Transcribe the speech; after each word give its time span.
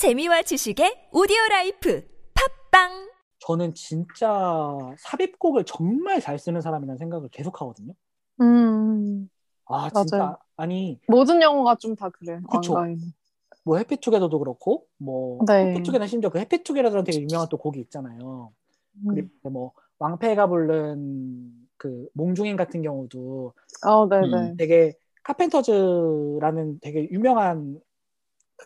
재미와 0.00 0.40
지식의 0.40 1.10
오디오 1.12 1.36
라이프 1.50 2.02
팟빵 2.70 3.10
저는 3.40 3.74
진짜 3.74 4.78
삽입곡을 4.96 5.64
정말 5.66 6.22
잘 6.22 6.38
쓰는 6.38 6.62
사람이라는 6.62 6.96
생각을 6.96 7.28
계속 7.28 7.60
하거든요. 7.60 7.92
음, 8.40 9.28
아, 9.66 9.90
진짜. 9.90 10.16
맞아요. 10.16 10.38
아니, 10.56 10.98
모든 11.06 11.42
영화가 11.42 11.74
좀 11.76 11.94
다 11.96 12.08
그래. 12.08 12.40
왕가위. 12.50 12.98
뭐 13.62 13.76
해피투게더도 13.76 14.38
그렇고, 14.38 14.86
뭐, 14.96 15.38
네. 15.46 15.72
해피투게더 15.74 16.06
심지어 16.06 16.30
그 16.30 16.38
해피투게더라는 16.38 17.04
되게 17.04 17.20
유명한 17.20 17.46
또 17.50 17.58
곡이 17.58 17.78
있잖아요. 17.80 18.52
음. 19.04 19.06
그리고 19.06 19.50
뭐, 19.50 19.72
왕페이가 19.98 20.46
부른 20.46 21.50
그 21.76 22.08
몽중인 22.14 22.56
같은 22.56 22.80
경우도 22.80 23.52
어, 23.84 24.08
네네. 24.08 24.26
음. 24.52 24.56
되게 24.56 24.94
카펜터즈라는 25.24 26.80
되게 26.80 27.06
유명한 27.10 27.78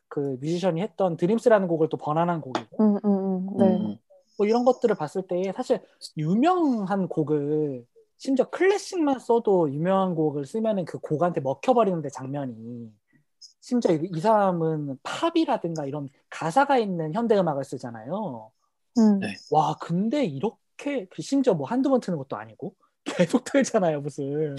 그 0.08 0.36
뮤지션이 0.40 0.80
했던 0.80 1.16
드림스라는 1.16 1.68
곡을 1.68 1.88
또 1.88 1.96
번안한 1.96 2.40
곡이고, 2.40 2.82
음, 2.82 2.96
음, 3.04 3.48
음, 3.48 3.56
네. 3.58 3.76
음. 3.76 3.96
뭐 4.36 4.46
이런 4.46 4.64
것들을 4.64 4.94
봤을 4.96 5.22
때 5.22 5.52
사실 5.54 5.80
유명한 6.16 7.08
곡을 7.08 7.84
심지어 8.16 8.48
클래식만 8.50 9.18
써도 9.18 9.70
유명한 9.72 10.14
곡을 10.14 10.46
쓰면은 10.46 10.84
그 10.84 10.98
곡한테 10.98 11.40
먹혀버리는데 11.40 12.08
장면이 12.10 12.92
심지어 13.60 13.92
이, 13.92 14.10
이 14.14 14.20
사람은 14.20 14.98
팝이라든가 15.02 15.86
이런 15.86 16.08
가사가 16.30 16.78
있는 16.78 17.12
현대 17.14 17.36
음악을 17.38 17.64
쓰잖아요. 17.64 18.50
음. 18.98 19.18
네. 19.20 19.34
와 19.50 19.76
근데 19.80 20.24
이렇게 20.24 21.06
그 21.10 21.22
심지어 21.22 21.54
뭐 21.54 21.66
한두 21.66 21.90
번 21.90 22.00
트는 22.00 22.18
것도 22.18 22.36
아니고 22.36 22.74
계속 23.04 23.44
틀잖아요 23.44 24.00
무슨. 24.00 24.56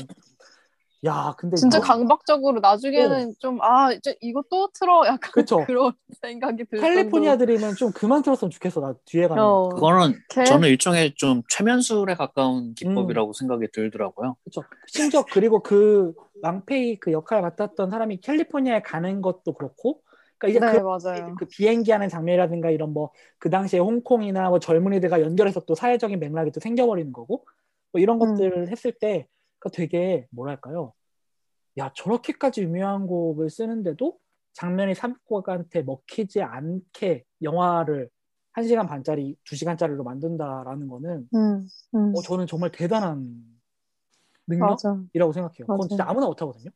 야 1.06 1.36
근데 1.38 1.56
진짜 1.56 1.78
이거- 1.78 1.88
강박적으로 1.88 2.60
나중에는 2.62 3.34
좀, 3.40 3.62
아, 3.62 3.92
이제 3.92 4.16
이거 4.22 4.44
또 4.50 4.70
틀어. 4.74 5.06
약간 5.06 5.32
그쵸. 5.34 5.58
그런 5.70 5.94
생각이 6.22 6.66
들 6.66 6.80
캘리포니아들이면 6.80 7.76
좀 7.76 7.92
그만 7.92 8.22
틀었으면 8.24 8.50
좋겠어 8.50 8.82
나 8.82 8.96
뒤에 9.06 9.28
가면. 9.28 9.44
어. 9.46 9.70
그거는 9.70 10.16
걔- 10.30 10.44
저는 10.46 10.70
일종의 10.70 11.14
좀 11.16 11.44
최면술에 11.50 12.16
가까운 12.16 12.74
기법이라고 12.74 13.34
생각이 13.34 13.68
들더라고요. 13.72 14.36
그렇죠. 14.44 14.64
심지어 14.88 15.24
그리고 15.32 15.62
그 15.62 16.14
왕페이 16.42 17.00
그 17.00 17.12
역할을 17.12 17.42
맡았던 17.44 17.90
사람이 17.92 18.22
캘리포니아에 18.22 18.82
가는 18.82 19.22
것도 19.22 19.54
그렇고, 19.54 20.02
그러니까 20.38 20.48
이제 20.48 20.60
네, 20.74 20.80
그, 20.82 20.84
맞아요. 20.86 21.36
그 21.38 21.46
비행기 21.48 21.92
하는 21.92 22.10
장면이라든가 22.10 22.70
이런 22.72 22.92
뭐 22.94 23.12
그 23.38 23.50
당시에 23.52 23.80
홍콩이나 23.80 24.50
뭐 24.50 24.60
젊은이들과 24.60 25.22
연결해서 25.22 25.62
또 25.68 25.76
사회적인 25.76 26.20
맥락이 26.20 26.52
또 26.52 26.60
생겨버리는 26.60 27.14
거고, 27.14 27.46
뭐 27.92 28.02
이런 28.02 28.20
음. 28.20 28.34
것들을 28.36 28.70
했을 28.70 28.92
때, 28.92 29.28
그 29.60 29.70
되게 29.70 30.26
뭐랄까요, 30.32 30.94
야 31.78 31.92
저렇게까지 31.94 32.64
유명한 32.64 33.08
곡을 33.08 33.50
쓰는데도 33.50 34.18
장면이 34.54 34.96
삽입곡한테 34.96 35.84
먹히지 35.84 36.42
않게 36.42 37.26
영화를 37.42 38.10
1시간 38.54 38.88
반짜리, 38.88 39.36
2시간짜리로 39.44 40.04
만든다라는 40.04 40.88
거는 40.88 41.28
음, 41.36 41.68
음. 41.94 42.14
어, 42.16 42.22
저는 42.22 42.48
정말 42.48 42.72
대단한 42.72 43.44
맞아. 44.46 44.92
능력이라고 44.94 45.34
생각해요. 45.34 45.66
그건 45.66 45.78
맞아요. 45.78 45.88
진짜 45.90 46.06
아무나 46.08 46.28
못하거든요. 46.28 46.72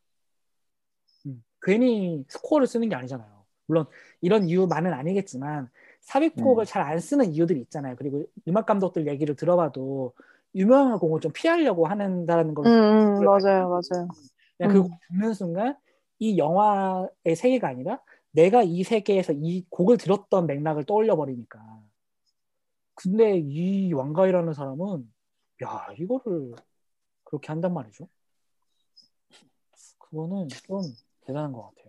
음, 1.25 1.44
괜히 1.61 2.25
스코어를 2.28 2.67
쓰는 2.67 2.89
게 2.89 2.95
아니잖아요. 2.95 3.39
물론 3.67 3.86
이런 4.19 4.50
이유만은 4.50 4.91
아니겠지만 4.91 5.69
삽입곡을 6.02 6.63
음. 6.63 6.66
잘안 6.66 7.00
쓰는 7.00 7.31
이유들이 7.31 7.61
있잖아요. 7.61 7.95
그리고 7.97 8.25
음악 8.47 8.66
감독들 8.66 9.08
얘기를 9.08 9.36
들어봐도 9.36 10.13
유명한 10.56 10.97
곡을 10.97 11.22
좀 11.22 11.31
피하려고 11.31 11.88
한다는 11.88 12.56
걸 12.56 12.66
음, 12.66 12.72
음, 12.72 13.23
맞아요, 13.23 13.69
맞아요. 13.69 14.08
그냥 14.59 14.75
음. 14.75 14.83
그거 14.83 14.97
듣는 15.07 15.33
순간 15.33 15.77
이 16.19 16.38
영화의 16.38 17.35
세계가 17.35 17.69
아니라 17.69 18.02
내가 18.31 18.61
이 18.61 18.83
세계에서 18.83 19.33
이 19.33 19.66
곡을 19.69 19.97
들었던 19.97 20.45
맥락을 20.45 20.83
떠올려 20.83 21.16
버리니까. 21.16 21.59
근데 22.93 23.38
이 23.38 23.93
왕가이라는 23.93 24.53
사람은 24.53 25.11
야 25.63 25.88
이거를 25.97 26.53
그렇게 27.23 27.47
한단 27.47 27.73
말이죠. 27.73 28.07
그거는 29.97 30.50
좀 30.50 30.81
대단한 31.22 31.53
것 31.53 31.63
같아요. 31.69 31.88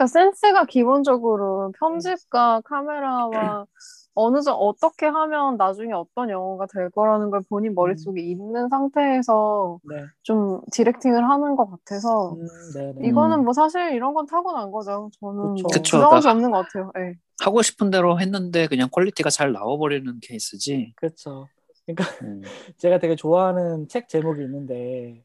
그러니까 0.00 0.06
센스가 0.06 0.64
기본적으로 0.64 1.72
편집과 1.78 2.62
카메라와 2.64 3.66
어느 4.14 4.40
정도 4.40 4.58
어떻게 4.58 5.06
하면 5.06 5.58
나중에 5.58 5.92
어떤 5.92 6.30
영화가 6.30 6.66
될 6.72 6.88
거라는 6.90 7.30
걸 7.30 7.42
본인 7.50 7.74
머릿속에 7.74 8.22
있는 8.22 8.68
상태에서 8.70 9.78
네, 9.84 10.06
좀 10.22 10.62
directing을 10.72 11.28
하는 11.28 11.54
것 11.54 11.70
같아서 11.70 12.32
음, 12.32 12.46
네, 12.74 12.92
네. 12.96 13.08
이거는 13.08 13.44
뭐 13.44 13.52
사실 13.52 13.92
이런 13.92 14.14
건 14.14 14.26
타고난 14.26 14.70
거죠. 14.70 15.10
저는 15.20 15.36
뭐 15.36 15.52
그쵸. 15.52 15.68
그쵸. 15.68 15.98
부러울 15.98 16.22
수 16.22 16.30
없는 16.30 16.50
것 16.50 16.66
같아요. 16.66 16.90
예. 16.98 17.16
하고 17.42 17.60
싶은 17.60 17.90
대로 17.90 18.18
했는데 18.18 18.68
그냥 18.68 18.88
quality가 18.90 19.28
잘 19.28 19.52
나와버리는 19.52 20.18
케이스지. 20.22 20.94
그렇죠. 20.96 21.46
그러니까 21.84 22.04
음. 22.24 22.40
제가 22.78 22.98
되게 22.98 23.16
좋아하는 23.16 23.86
책 23.88 24.08
제목이 24.08 24.42
있는데 24.44 25.22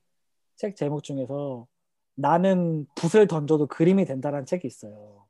책 0.57 0.75
제목 0.75 1.01
중에서 1.03 1.65
나는 2.15 2.87
붓을 2.95 3.27
던져도 3.27 3.67
그림이 3.67 4.05
된다라는 4.05 4.45
책이 4.45 4.67
있어요. 4.67 5.25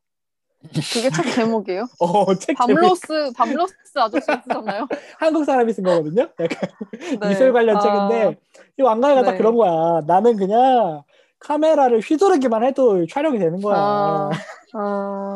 그게 0.72 1.10
책 1.10 1.34
제목이에요? 1.34 1.86
어, 2.00 2.34
책 2.34 2.56
제목 2.66 2.80
밤로스 2.80 3.32
밤로스 3.36 3.74
아저씨 3.96 4.26
쓰셨나요? 4.44 4.86
한국 5.18 5.44
사람이 5.44 5.72
쓴 5.72 5.84
거거든요. 5.84 6.28
약간 6.40 6.68
네. 7.20 7.28
미술 7.28 7.52
관련 7.52 7.76
아. 7.76 7.80
책인데 7.80 8.40
이 8.78 8.82
왕가이가 8.82 9.22
딱 9.22 9.32
네. 9.32 9.38
그런 9.38 9.56
거야. 9.56 10.00
나는 10.06 10.36
그냥 10.36 11.02
카메라를 11.38 12.00
휘두르기만 12.00 12.64
해도 12.64 13.06
촬영이 13.06 13.38
되는 13.38 13.60
거야. 13.60 13.76
아, 13.76 14.30
아, 14.72 15.34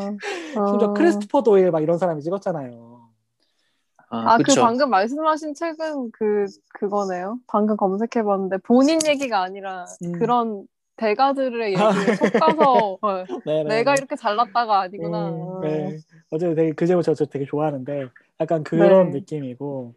심지어 0.53 0.89
아. 0.89 0.93
크리스토퍼 0.95 1.43
도일 1.43 1.71
막 1.71 1.83
이런 1.83 1.99
사람이 1.99 2.23
찍었잖아요. 2.23 3.01
아, 4.09 4.35
아, 4.35 4.39
그. 4.39 4.55
방금 4.57 4.91
말씀하신 4.91 5.55
책은 5.55 6.11
그 6.13 6.47
그거네요. 6.75 7.39
방금 7.47 7.77
검색해봤는데 7.77 8.59
본인 8.65 8.99
얘기가 9.07 9.41
아니라 9.41 9.85
음. 10.05 10.13
그런 10.13 10.67
대가들의 11.01 11.73
얘기에 11.75 12.15
속아서 12.17 12.99
어, 13.01 13.25
네, 13.47 13.63
네, 13.63 13.65
내가 13.65 13.95
네. 13.95 13.99
이렇게 13.99 14.17
잘났다가 14.17 14.81
아니구나. 14.81 15.31
음, 15.31 15.61
네. 15.63 15.99
어쨌든 16.31 16.55
되게 16.55 16.73
그 16.73 16.87
제목 16.87 17.03
저, 17.03 17.15
저 17.15 17.25
되게 17.25 17.47
좋아하는데 17.47 18.09
약간 18.41 18.63
그런 18.63 19.11
네. 19.11 19.21
느낌이고 19.21 19.95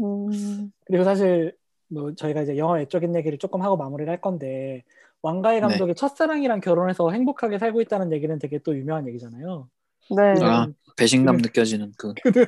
음, 0.00 0.72
그리고 0.86 1.04
사실 1.04 1.54
뭐 1.88 2.14
저희가 2.14 2.42
이제 2.42 2.56
영화 2.56 2.74
외적인 2.74 3.14
얘기를 3.14 3.38
조금 3.38 3.62
하고 3.62 3.76
마무리를 3.76 4.10
할 4.10 4.20
건데 4.20 4.82
왕가희 5.22 5.56
네. 5.56 5.60
감독이 5.60 5.94
첫사랑이랑 5.94 6.60
결혼해서 6.60 7.10
행복하게 7.10 7.58
살고 7.58 7.82
있다는 7.82 8.12
얘기는 8.12 8.36
되게 8.38 8.58
또 8.58 8.74
유명한 8.74 9.06
얘기잖아요. 9.08 9.68
네. 10.16 10.34
아. 10.42 10.66
배신감 10.96 11.36
음. 11.36 11.40
느껴지는 11.42 11.92
그. 11.96 12.14
그는 12.24 12.46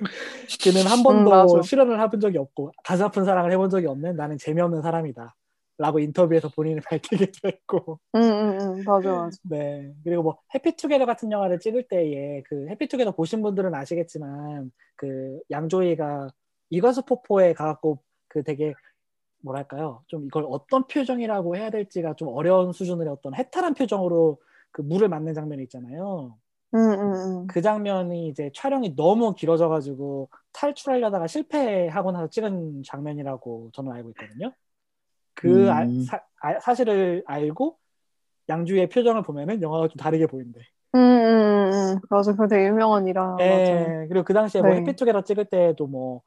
그는 0.63 0.87
한 0.87 1.03
번도 1.03 1.57
음. 1.57 1.63
실현을 1.63 2.01
해본 2.01 2.21
적이 2.21 2.39
없고 2.39 2.73
가슴 2.83 3.07
아픈 3.07 3.25
사랑을 3.25 3.53
해본 3.53 3.71
적이 3.71 3.87
없는 3.87 4.17
나는 4.17 4.39
재미없는 4.39 4.83
사람이다. 4.83 5.35
라고 5.79 5.99
인터뷰에서 5.99 6.49
본인이 6.51 6.81
밝히기도 7.33 7.49
했고 7.49 7.99
음, 8.15 8.21
음, 8.21 8.61
음, 8.61 8.85
맞아, 8.85 9.11
맞아. 9.13 9.37
네 9.45 9.93
그리고 10.05 10.23
뭐 10.23 10.39
해피투게더 10.55 11.07
같은 11.07 11.33
영화를 11.33 11.59
찍을 11.61 11.89
때에 11.89 12.43
그 12.43 12.69
해피투게더 12.69 13.13
보신 13.13 13.43
분들은 13.43 13.75
아시겠지만 13.75 14.71
그 14.97 15.41
양조위가 15.51 16.29
이과수 16.71 17.05
폭포에 17.05 17.55
가갖고 17.55 18.03
그 18.29 18.43
되게 18.43 18.75
뭐랄까요 19.43 20.03
좀 20.07 20.27
이걸 20.27 20.47
어떤 20.49 20.87
표정이라고 20.87 21.57
해야 21.57 21.71
될지가 21.71 22.15
좀 22.15 22.29
어려운 22.29 22.73
수준의 22.73 23.09
어떤 23.09 23.35
해탈한 23.35 23.75
표정으로 23.75 24.41
그 24.71 24.83
물을 24.83 25.09
맞는 25.09 25.35
장면이 25.35 25.63
있잖아요. 25.65 26.39
음, 26.75 26.79
음, 26.79 27.13
음. 27.43 27.47
그 27.47 27.61
장면이 27.61 28.29
이제 28.29 28.51
촬영이 28.55 28.97
너무 28.97 29.35
길어져가지고 29.35 30.31
탈출하려다가 30.53 31.27
실패하고 31.27 32.13
나서 32.13 32.29
찍은 32.29 32.83
장면이라고 32.87 33.71
저는 33.75 33.93
알고 33.93 34.11
있거든요. 34.11 34.53
그 35.35 35.67
음. 35.69 35.71
알- 35.73 36.01
사, 36.03 36.21
알- 36.41 36.61
사실을 36.61 37.23
알고 37.27 37.77
양주의 38.49 38.89
표정을 38.89 39.23
보면은 39.23 39.63
영화가 39.63 39.89
좀 39.89 39.97
다르게 39.97 40.27
보인대. 40.27 40.61
음, 40.95 40.99
음, 41.01 41.71
음. 41.73 42.01
맞아. 42.11 42.33
그거 42.33 42.47
되게 42.49 42.67
유명한 42.69 43.07
일화. 43.07 43.25
맞아. 43.37 43.45
예, 43.45 44.07
그리고 44.09 44.25
그 44.25 44.35
당시에 44.35 44.61
뭐 44.63 44.71
네. 44.73 44.81
해피투게더 44.81 45.23
찍을 45.23 45.47
때도 45.47 45.87
뭐 45.87 46.23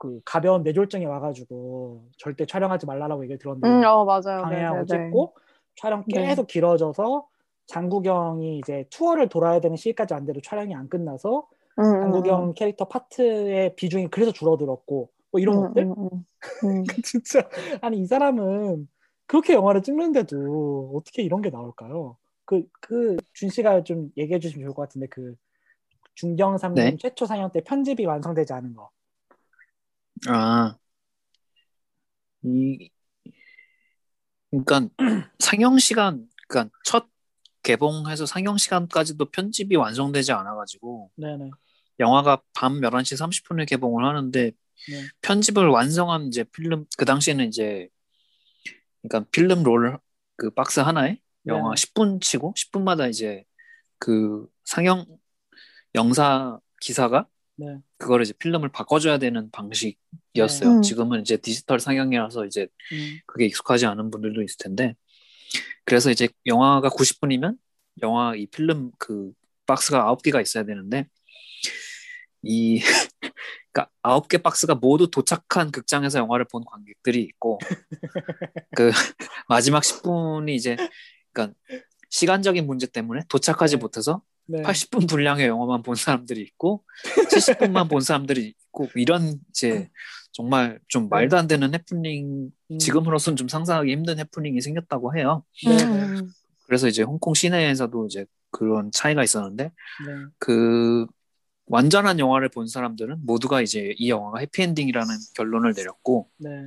그 0.00 0.18
가벼운 0.24 0.62
뇌졸중이 0.62 1.04
와가지고 1.04 2.06
절대 2.16 2.46
촬영하지 2.46 2.86
말라라고 2.86 3.22
얘기를 3.22 3.38
들었는데 3.38 3.68
음, 3.68 3.84
어, 3.84 4.06
맞아요. 4.06 4.38
네, 4.38 4.42
방해하고 4.42 4.86
네, 4.86 4.96
네. 4.96 5.04
찍고 5.04 5.36
촬영 5.76 6.04
네. 6.08 6.22
계속 6.22 6.46
길어져서 6.46 7.28
장국영이 7.66 8.58
이제 8.58 8.86
투어를 8.88 9.28
돌아야 9.28 9.60
되는 9.60 9.76
시기까지 9.76 10.14
안 10.14 10.24
돼도 10.24 10.40
촬영이 10.40 10.74
안 10.74 10.88
끝나서 10.88 11.46
음, 11.78 11.84
음, 11.84 12.00
장국영 12.00 12.54
캐릭터 12.54 12.88
파트의 12.88 13.76
비중이 13.76 14.08
그래서 14.08 14.32
줄어들었고 14.32 15.10
뭐 15.32 15.40
이런 15.40 15.56
음, 15.56 15.74
것들 15.74 15.82
음, 15.84 15.94
음, 15.98 16.24
음. 16.64 16.84
진짜 17.04 17.48
아니 17.82 18.00
이 18.00 18.06
사람은 18.06 18.88
그렇게 19.26 19.54
영화를 19.54 19.82
찍는데도 19.82 20.92
어떻게 20.96 21.22
이런 21.22 21.42
게 21.42 21.50
나올까요? 21.50 22.16
그 22.46 22.64
그 22.80 23.16
준 23.34 23.48
씨가 23.50 23.84
좀 23.84 24.10
얘기해 24.16 24.40
주시면 24.40 24.66
좋을 24.66 24.74
것 24.74 24.82
같은데 24.82 25.06
그 25.08 25.36
중경삼년 26.16 26.74
네. 26.92 26.96
최초 26.98 27.26
상영 27.26 27.52
때 27.52 27.62
편집이 27.62 28.04
완성되지 28.06 28.52
않은 28.54 28.74
거. 28.74 28.90
아, 30.28 30.78
이, 32.42 32.90
그러니까 34.50 34.88
상영 35.38 35.78
시간, 35.78 36.28
그러니까 36.48 36.74
첫 36.84 37.06
개봉해서 37.62 38.26
상영 38.26 38.56
시간까지도 38.56 39.26
편집이 39.26 39.76
완성되지 39.76 40.32
않아가지고 40.32 41.10
네네. 41.16 41.50
영화가 42.00 42.42
밤 42.54 42.80
11시 42.82 43.16
30분에 43.16 43.66
개봉을 43.66 44.04
하는데 44.04 44.52
네. 44.88 45.04
편집을 45.22 45.68
완성한 45.68 46.28
이제 46.28 46.44
필름 46.44 46.84
그 46.96 47.04
당시에는 47.04 47.46
이제 47.48 47.88
그러니까 49.02 49.28
필름 49.30 49.62
롤 49.62 49.98
그 50.36 50.50
박스 50.50 50.80
하나에 50.80 51.18
영화 51.46 51.74
네네. 51.74 51.74
10분 51.74 52.20
치고 52.22 52.54
10분마다 52.56 53.10
이제 53.10 53.44
그 53.98 54.46
상영 54.64 55.04
영사 55.94 56.58
기사가 56.80 57.26
네. 57.56 57.78
그거를 57.98 58.24
이제 58.24 58.32
필름을 58.32 58.70
바꿔줘야 58.70 59.18
되는 59.18 59.50
방식이었어요. 59.50 60.70
네. 60.70 60.76
음. 60.76 60.82
지금은 60.82 61.20
이제 61.20 61.36
디지털 61.36 61.78
상영이라서 61.78 62.46
이제 62.46 62.68
음, 62.92 63.18
그게 63.26 63.44
익숙하지 63.46 63.84
않은 63.84 64.10
분들도 64.10 64.40
있을 64.42 64.56
텐데 64.58 64.94
그래서 65.84 66.10
이제 66.10 66.28
영화가 66.46 66.88
90분이면 66.88 67.56
영화 68.02 68.34
이 68.34 68.46
필름 68.46 68.90
그 68.98 69.32
박스가 69.66 70.06
9개가 70.16 70.40
있어야 70.40 70.64
되는데 70.64 71.06
이 72.42 72.80
그러니까 73.72 73.90
9개 74.02 74.42
박스가 74.42 74.74
모두 74.74 75.10
도착한 75.10 75.70
극장에서 75.70 76.18
영화를 76.18 76.46
본 76.50 76.64
관객들이 76.64 77.22
있고 77.22 77.58
그 78.76 78.90
마지막 79.48 79.82
10분이 79.82 80.50
이제 80.50 80.76
그러니까 81.32 81.56
시간적인 82.08 82.66
문제 82.66 82.86
때문에 82.86 83.22
도착하지 83.28 83.76
네. 83.76 83.80
못해서 83.80 84.22
네. 84.46 84.62
80분 84.62 85.08
분량의 85.08 85.46
영화만 85.46 85.82
본 85.82 85.94
사람들이 85.94 86.40
있고 86.42 86.84
70분만 87.30 87.88
본 87.88 88.00
사람들이 88.00 88.48
있고 88.48 88.88
이런 88.96 89.38
이제 89.50 89.88
정말 90.32 90.80
좀 90.88 91.08
말도 91.08 91.36
안 91.36 91.46
되는 91.46 91.72
해프닝 91.72 92.50
음, 92.70 92.78
지금으로서는 92.78 93.36
좀 93.36 93.48
상상하기 93.48 93.90
힘든 93.92 94.18
해프닝이 94.18 94.60
생겼다고 94.60 95.16
해요. 95.16 95.44
네. 95.66 95.84
음. 95.84 96.28
그래서 96.66 96.88
이제 96.88 97.02
홍콩 97.02 97.34
시내에서도 97.34 98.06
이제 98.06 98.26
그런 98.50 98.90
차이가 98.92 99.22
있었는데 99.22 99.64
네. 99.64 99.72
그 100.38 101.06
완전한 101.70 102.18
영화를 102.18 102.48
본 102.48 102.66
사람들은 102.66 103.24
모두가 103.24 103.62
이제 103.62 103.94
이 103.96 104.10
영화가 104.10 104.40
해피엔딩이라는 104.40 105.08
결론을 105.36 105.72
내렸고 105.76 106.28
네. 106.36 106.66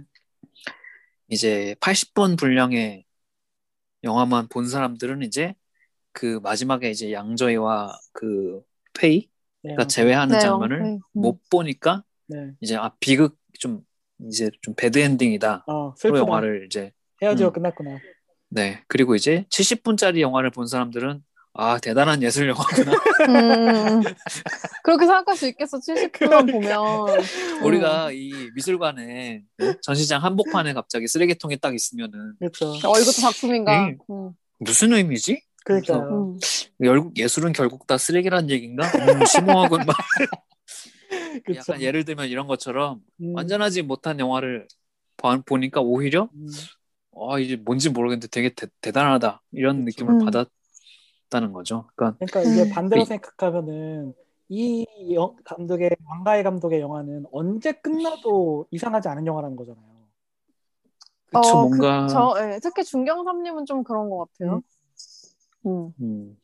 이제 1.28 1.76
80분 1.82 2.38
분량의 2.38 3.04
영화만 4.06 4.48
본 4.48 4.68
사람들은 4.68 5.22
이제 5.22 5.56
그 6.14 6.40
마지막에 6.42 6.90
이제 6.90 7.12
양저이와 7.12 8.00
그 8.14 8.62
페이가 8.94 9.28
네. 9.64 9.88
제외하는 9.88 10.36
네, 10.36 10.40
장면을 10.40 10.82
음. 10.82 11.00
못 11.12 11.42
보니까 11.50 12.04
네. 12.28 12.52
이제 12.62 12.78
아 12.78 12.96
비극 13.02 13.38
좀 13.60 13.82
이제 14.28 14.52
좀 14.62 14.74
배드 14.74 15.00
엔딩이다. 15.00 15.66
어, 15.68 15.74
로 15.74 15.94
슬프다. 15.98 16.20
영화를 16.22 16.66
이제 16.66 16.94
헤어지고 17.22 17.50
음. 17.50 17.54
끝났구나. 17.54 18.00
네 18.48 18.82
그리고 18.88 19.16
이제 19.16 19.46
70분짜리 19.50 20.22
영화를 20.22 20.50
본 20.50 20.68
사람들은 20.68 21.22
아 21.56 21.78
대단한 21.80 22.24
예술 22.24 22.50
영화구나. 22.50 22.92
음. 23.30 24.02
그렇게 24.84 25.06
생각할 25.06 25.38
수 25.38 25.48
있겠어. 25.48 25.78
70분만 25.78 26.52
보면. 26.52 26.82
우리가 27.64 28.12
이 28.12 28.32
미술관에 28.56 29.44
네? 29.58 29.76
전시장 29.84 30.24
한복판에 30.24 30.74
갑자기 30.74 31.08
쓰레기통이 31.08 31.58
딱 31.58 31.76
있으면은 31.76 32.34
그렇죠. 32.40 32.72
어, 32.72 32.98
이것도 33.00 33.12
작품인가? 33.22 33.86
네. 33.88 33.98
음. 34.10 34.32
무슨 34.60 34.94
의미지? 34.94 35.42
그러니까요. 35.64 36.34
음. 36.36 36.40
결국 36.84 37.18
예술은 37.18 37.54
결국 37.54 37.86
다 37.86 37.98
쓰레기란 38.00 38.50
얘기인가? 38.50 38.86
음, 38.88 39.26
심오하군 39.26 39.82
막. 39.86 39.96
약간 41.56 41.82
예를 41.82 42.04
들면 42.06 42.28
이런 42.30 42.48
것처럼 42.48 43.00
음, 43.22 43.36
완전하지 43.36 43.84
못한 43.84 44.20
영화를 44.20 44.68
봐- 45.18 45.42
보니까 45.46 45.82
오히려 45.82 46.30
음, 46.34 46.48
아 47.16 47.38
이제 47.40 47.56
뭔지 47.56 47.90
모르겠는데 47.90 48.28
되게 48.28 48.54
대, 48.54 48.92
단하다 48.92 49.42
이런 49.52 49.86
그쵸. 49.86 50.06
느낌을 50.06 50.14
음. 50.22 50.26
받았 50.26 50.48
다는 51.33 51.51
거죠. 51.51 51.88
그러니까 51.95 52.18
그러니까 52.25 52.41
이게 52.51 52.69
음. 52.69 52.74
반대로 52.74 53.01
이- 53.01 53.06
생각하면은 53.06 54.13
이 54.50 54.85
영- 55.13 55.35
감독의 55.44 55.89
왕가의 56.06 56.44
감독의 56.44 56.80
영화는 56.80 57.25
언제 57.31 57.71
끝나도 57.71 58.68
이상하지 58.71 59.07
않은 59.09 59.25
영화라는 59.25 59.56
거잖아요. 59.56 59.83
그쵸 61.25 61.39
어, 61.57 61.62
뭔가 61.68 62.07
저, 62.07 62.35
예, 62.39 62.59
특히 62.62 62.83
중경삼님은 62.83 63.65
좀 63.65 63.83
그런 63.83 64.09
것 64.12 64.27
같아요. 64.31 64.62
음. 65.65 65.91
음, 66.01 66.38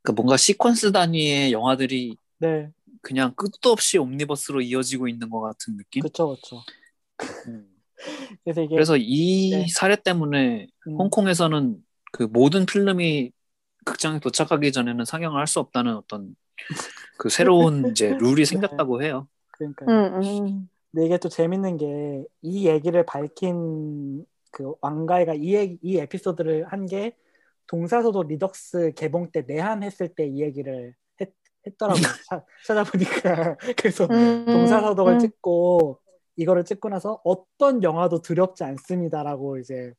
그러니까 0.00 0.12
뭔가 0.22 0.36
시퀀스 0.36 0.92
단위의 0.92 1.52
영화들이 1.52 2.16
네, 2.38 2.70
그냥 3.02 3.34
끝도 3.34 3.70
없이 3.72 3.98
옴니버스로 3.98 4.62
이어지고 4.62 5.08
있는 5.08 5.28
것 5.28 5.40
같은 5.40 5.76
느낌. 5.76 6.00
그렇죠, 6.00 6.28
그렇죠. 6.28 6.62
음. 7.48 7.68
그래서 8.44 8.62
이게 8.62 8.74
그래서 8.74 8.96
이 8.96 9.50
네. 9.50 9.66
사례 9.70 9.96
때문에 9.96 10.68
음, 10.88 10.96
홍콩에서는 10.98 11.76
그 12.12 12.22
모든 12.22 12.64
필름이 12.64 13.32
극장에 13.86 14.18
도착하기 14.20 14.72
전에는 14.72 15.04
상영을 15.04 15.38
할 15.40 15.46
수 15.46 15.60
없다는 15.60 15.94
어떤 15.96 16.34
그 17.18 17.28
새로운 17.28 17.88
이제 17.90 18.16
룰이 18.20 18.44
생겼다고 18.44 19.02
해요. 19.02 19.28
그러니까 19.52 19.86
음, 19.86 20.22
음. 20.22 20.68
근데 20.92 21.06
이게 21.06 21.18
또 21.18 21.28
재밌는 21.28 21.76
게 21.78 22.24
이 22.42 22.66
얘기를 22.68 23.04
밝힌 23.06 24.24
그 24.50 24.72
왕가위가 24.80 25.34
이, 25.34 25.54
얘기- 25.54 25.78
이 25.82 25.96
에피소드를 25.98 26.66
한 26.66 26.86
게 26.86 27.16
동사서독 27.68 28.28
리덕스 28.28 28.92
개봉 28.96 29.30
때 29.32 29.42
내한했을 29.46 30.08
때 30.14 30.26
이 30.26 30.40
얘기를 30.42 30.94
했, 31.20 31.30
했더라고요. 31.66 32.02
차- 32.30 32.44
찾아보니까 32.66 33.56
그래서 33.76 34.06
음, 34.10 34.46
동사소독을 34.46 35.14
음. 35.14 35.18
찍고 35.18 35.98
이거를 36.36 36.64
찍고 36.64 36.88
나서 36.90 37.20
어떤 37.24 37.82
영화도 37.82 38.20
두렵지 38.22 38.62
않습니다라고 38.64 39.58
이제 39.58 39.92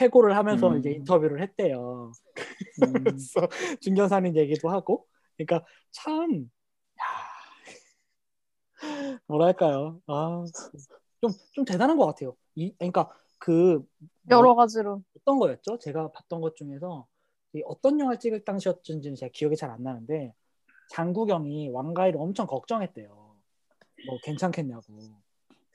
회고를 0.00 0.36
하면서 0.36 0.68
음. 0.70 0.78
이제 0.78 0.90
인터뷰를 0.92 1.42
했대요. 1.42 2.12
음, 2.82 2.92
그래서 3.18 3.48
중견산인 3.80 4.36
얘기도 4.36 4.70
하고. 4.70 5.06
그러니까 5.36 5.64
참 5.90 6.50
야, 7.00 7.04
뭐랄까요? 9.26 10.00
아좀 10.06 11.32
좀 11.52 11.64
대단한 11.64 11.96
것 11.96 12.06
같아요. 12.06 12.36
이 12.54 12.72
그러니까 12.78 13.10
그 13.38 13.84
뭐, 13.98 14.38
여러 14.38 14.54
가지로. 14.54 15.02
어떤 15.20 15.38
거였죠? 15.38 15.78
제가 15.78 16.10
봤던 16.12 16.40
것 16.40 16.56
중에서 16.56 17.06
이 17.54 17.62
어떤 17.66 17.98
영화 18.00 18.16
찍을 18.16 18.44
당시였는지는 18.44 19.14
제가 19.16 19.30
기억이 19.32 19.56
잘 19.56 19.70
안 19.70 19.82
나는데 19.82 20.32
장국영이 20.90 21.68
왕가이를 21.70 22.20
엄청 22.20 22.46
걱정했대요. 22.46 23.08
뭐 24.06 24.18
괜찮겠냐고 24.22 24.82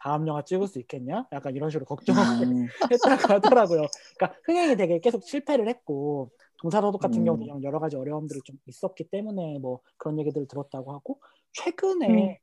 다음 0.03 0.27
영화 0.27 0.41
찍을 0.43 0.67
수 0.67 0.79
있겠냐 0.79 1.27
약간 1.31 1.55
이런 1.55 1.69
식으로 1.69 1.85
걱정을 1.85 2.21
음, 2.43 2.67
했다고 2.91 3.33
하더라고요. 3.35 3.85
그러니까 4.17 4.37
흥행이 4.43 4.75
되게 4.75 4.99
계속 4.99 5.23
실패를 5.23 5.69
했고 5.69 6.29
동사소독 6.59 6.99
같은 6.99 7.21
음. 7.21 7.25
경우도 7.25 7.63
여러 7.63 7.79
가지 7.79 7.95
어려움들이 7.95 8.41
좀 8.43 8.57
있었기 8.65 9.05
때문에 9.05 9.59
뭐 9.59 9.79
그런 9.95 10.19
얘기들을 10.19 10.45
들었다고 10.49 10.91
하고 10.91 11.21
최근에 11.53 12.41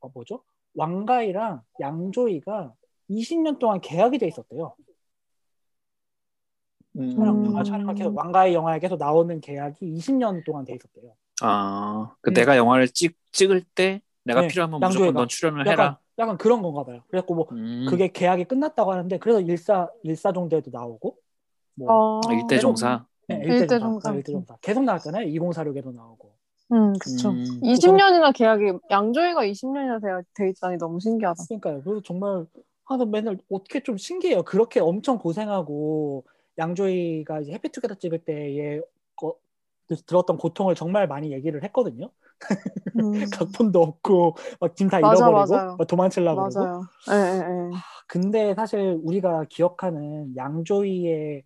어, 0.00 0.10
뭐죠? 0.10 0.42
왕가이랑 0.74 1.62
양조이가 1.80 2.74
20년 3.08 3.58
동안 3.58 3.80
계약이 3.80 4.18
돼 4.18 4.26
있었대요. 4.26 4.74
음. 6.98 7.16
촬영, 7.16 7.46
영화 7.46 7.62
촬영을 7.62 7.94
계속 7.94 8.14
왕가이 8.14 8.52
영화에 8.52 8.78
계속 8.78 8.98
나오는 8.98 9.40
계약이 9.40 9.94
20년 9.94 10.44
동안 10.44 10.66
돼 10.66 10.74
있었대요. 10.74 11.14
아, 11.40 12.14
그 12.20 12.30
음. 12.30 12.34
내가 12.34 12.58
영화를 12.58 12.88
찍 12.88 13.16
찍을 13.32 13.62
때 13.74 14.02
내가 14.24 14.42
네, 14.42 14.48
필요하면. 14.48 14.78
무조건 14.78 15.14
넌 15.14 15.26
출연을 15.28 15.66
해라. 15.66 15.98
약간 16.22 16.38
그런 16.38 16.62
건가 16.62 16.84
봐요. 16.84 17.02
그래갖고 17.08 17.34
뭐 17.34 17.46
음, 17.52 17.86
그게 17.88 18.08
계약이 18.08 18.44
끝났다고 18.44 18.92
하는데 18.92 19.18
그래서 19.18 19.40
일사 19.40 19.88
일사종대도 20.02 20.70
나오고 20.72 21.16
뭐 21.74 21.92
어, 21.92 22.20
일대종사. 22.32 23.04
네, 23.28 23.36
일대종사. 23.36 23.62
일대종사, 23.64 24.10
아, 24.10 24.14
일대종사 24.14 24.56
계속 24.60 24.84
나왔잖아요. 24.84 25.26
2046에도 25.26 25.92
나오고. 25.94 26.32
음, 26.72 26.92
그쵸. 26.98 27.30
음, 27.30 27.44
20년이나 27.62 28.34
계약이, 28.34 28.72
양조위가 28.90 29.42
20년이나 29.44 30.00
돼, 30.00 30.08
돼 30.34 30.50
있다니 30.50 30.78
너무 30.78 31.00
신기하다. 31.00 31.42
그러니까요. 31.48 31.82
그래서 31.82 32.00
정말 32.02 32.46
하도 32.84 33.04
맨날 33.06 33.38
어떻게 33.50 33.82
좀 33.82 33.96
신기해요. 33.96 34.42
그렇게 34.42 34.80
엄청 34.80 35.18
고생하고 35.18 36.24
양조이가 36.58 37.40
이제 37.40 37.52
해피투게더 37.52 37.96
찍을 37.96 38.20
때에 38.24 38.80
거- 39.16 39.36
들었던 40.06 40.38
고통을 40.38 40.74
정말 40.74 41.06
많이 41.06 41.32
얘기를 41.32 41.62
했거든요. 41.64 42.10
음, 42.96 43.12
각본도 43.30 43.80
없고 43.82 44.36
막 44.60 44.74
짐 44.74 44.88
다 44.88 44.98
잃어버리고. 45.00 45.76
막 45.78 45.86
도망치려고 45.86 46.48
그러고. 46.50 46.60
맞아요. 46.60 46.82
예, 47.10 47.14
예, 47.14 47.38
예. 47.38 47.70
근데 48.06 48.54
사실 48.54 48.98
우리가 49.02 49.44
기억하는 49.48 50.34
양조이의 50.36 51.42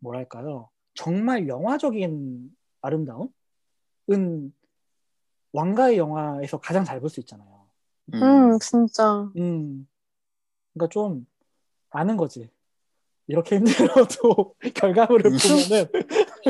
뭐랄까요? 0.00 0.70
정말 0.94 1.48
영화적인 1.48 2.50
아름다움은 2.82 3.28
왕가의 5.52 5.98
영화에서 5.98 6.58
가장 6.58 6.84
잘 6.84 7.00
볼 7.00 7.08
수 7.10 7.20
있잖아요. 7.20 7.66
음. 8.14 8.22
음, 8.22 8.58
진짜. 8.58 9.30
음. 9.36 9.86
그러니까 10.72 10.90
좀 10.90 11.26
아는 11.90 12.16
거지. 12.16 12.50
이렇게 13.28 13.56
힘들어도 13.56 14.54
결과물을 14.74 15.26
음. 15.32 15.36
보면은 15.38 15.86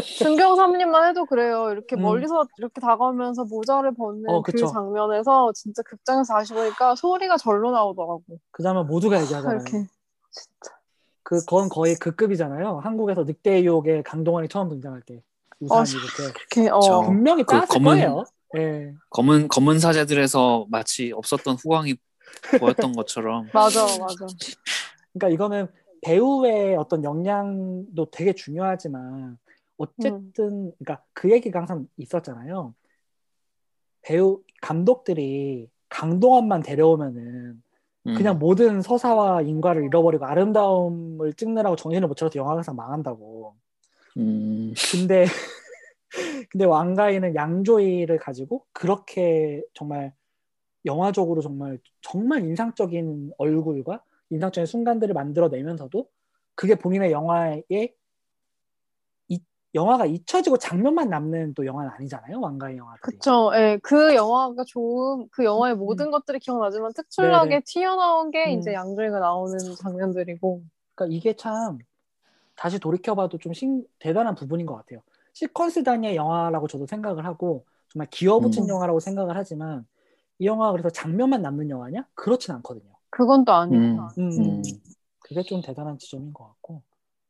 중경삼님만 0.03 1.09
해도 1.11 1.27
그래요. 1.27 1.71
이렇게 1.71 1.97
음. 1.97 2.03
멀리서 2.03 2.47
이렇게 2.59 2.81
다가오면서 2.81 3.45
모자를 3.45 3.95
벗는 3.95 4.29
어, 4.31 4.43
그. 4.43 4.53
장면에서 4.57 5.53
진짜 5.55 5.83
극장에서 5.83 6.35
다시 6.35 6.53
보니까 6.55 6.95
소리가 6.95 7.37
절로 7.37 7.71
나오더라고. 7.71 8.23
그 8.51 8.63
다음에 8.63 8.83
모두가 8.85 9.21
얘기하잖아요. 9.21 9.57
이렇게. 9.57 9.71
진짜. 9.71 10.77
그, 11.23 11.39
그건 11.41 11.69
거의 11.69 11.95
그 11.97 12.15
급이잖아요. 12.15 12.81
한국에서 12.83 13.25
늑대의 13.25 13.65
유혹에 13.67 14.03
강동원이 14.03 14.49
처음 14.49 14.69
등장할 14.69 15.03
때. 15.03 15.23
우산이 15.61 15.81
어, 15.81 15.85
이렇게 15.85 16.23
이렇게 16.57 16.71
어 16.71 16.81
저- 16.81 17.01
분명히 17.03 17.45
그 17.45 17.55
검은- 17.61 17.85
거예요. 17.85 18.25
예. 18.59 18.93
검은 19.11 19.49
검은 19.49 19.79
사제들에서 19.79 20.67
마치 20.69 21.13
없었던 21.15 21.57
후광이 21.63 21.95
보였던 22.59 22.93
것처럼 22.93 23.47
맞아 23.55 23.83
맞아. 23.99 24.27
그러니까 25.15 25.29
이거는 25.33 25.69
배우의 26.03 26.77
어떤 26.77 27.03
역량도 27.05 28.11
되게 28.11 28.33
중요하지만 28.35 29.39
어쨌든 29.79 30.73
그러니까 30.79 31.03
그 31.13 31.31
얘기가 31.31 31.61
항상 31.61 31.89
있었잖아요. 31.97 32.75
배우 34.03 34.43
감독들이 34.61 35.69
강동원만 35.89 36.63
데려오면은 36.63 37.63
음. 38.07 38.15
그냥 38.15 38.39
모든 38.39 38.83
서사와 38.83 39.43
인과를 39.43 39.85
잃어버리고 39.85 40.27
아름다움을 40.27 41.35
찍느라고 41.35 41.77
정신을 41.77 42.09
못 42.09 42.17
차려서 42.17 42.37
영화가 42.37 42.57
항상 42.57 42.77
망한다고. 42.77 43.55
음, 44.19 44.75
근데 44.91 45.25
근데 46.51 46.65
왕가인은 46.65 47.35
양조이를 47.35 48.19
가지고 48.19 48.67
그렇게 48.73 49.63
정말 49.73 50.13
영화적으로 50.85 51.41
정말 51.41 51.79
정말 52.01 52.45
인상적인 52.45 53.33
얼굴과 53.39 54.03
인상적인 54.33 54.67
순간들을 54.67 55.15
만들어내면서도 55.15 56.09
그게 56.55 56.75
본인의 56.75 57.13
영화에 57.13 57.63
이, 59.29 59.41
영화가 59.75 60.07
잊혀지고 60.07 60.59
장면만 60.59 61.09
남는 61.09 61.55
또 61.55 61.65
영화는 61.67 61.91
아니잖아요 61.93 62.41
왕가인 62.41 62.77
영화들이. 62.79 63.17
그쵸. 63.17 63.51
예, 63.55 63.79
그 63.83 64.15
영화가 64.15 64.65
좋은 64.67 65.29
그 65.33 65.45
영화의 65.45 65.77
모든 65.77 66.11
것들이 66.11 66.39
기억나지만 66.39 66.93
특출나게 66.95 67.47
음. 67.47 67.49
네네. 67.49 67.63
튀어나온 67.67 68.31
게 68.31 68.53
음. 68.53 68.59
이제 68.59 68.73
양조위가 68.73 69.19
나오는 69.19 69.59
장면들이고. 69.81 70.63
그러니까 70.95 71.17
이게 71.17 71.35
참 71.35 71.79
다시 72.55 72.79
돌이켜봐도 72.79 73.39
좀 73.39 73.53
신- 73.55 73.85
대단한 73.99 74.35
부분인 74.35 74.67
것 74.67 74.75
같아요. 74.77 75.03
시퀀스 75.35 75.85
단위의 75.85 76.17
영화라고 76.17 76.69
저도 76.69 76.87
생각을 76.87 77.25
하고 77.25 77.65
정말 77.89 78.09
기어붙인 78.11 78.65
음. 78.65 78.69
영화라고 78.69 79.01
생각을 79.01 79.37
하지만 79.37 79.87
이 80.39 80.47
영화가 80.47 80.73
그래서 80.73 80.91
장면만 80.91 81.43
남는 81.43 81.71
영화냐? 81.71 82.07
그렇진 82.15 82.55
않거든요. 82.57 82.92
그건 83.13 83.45
또 83.45 83.53
아니에요. 83.53 84.09
음, 84.17 84.23
음, 84.23 84.41
음. 84.41 84.63
그게 85.21 85.43
좀 85.43 85.61
대단한 85.61 85.99
지점인 85.99 86.33
것 86.33 86.45
같고 86.45 86.83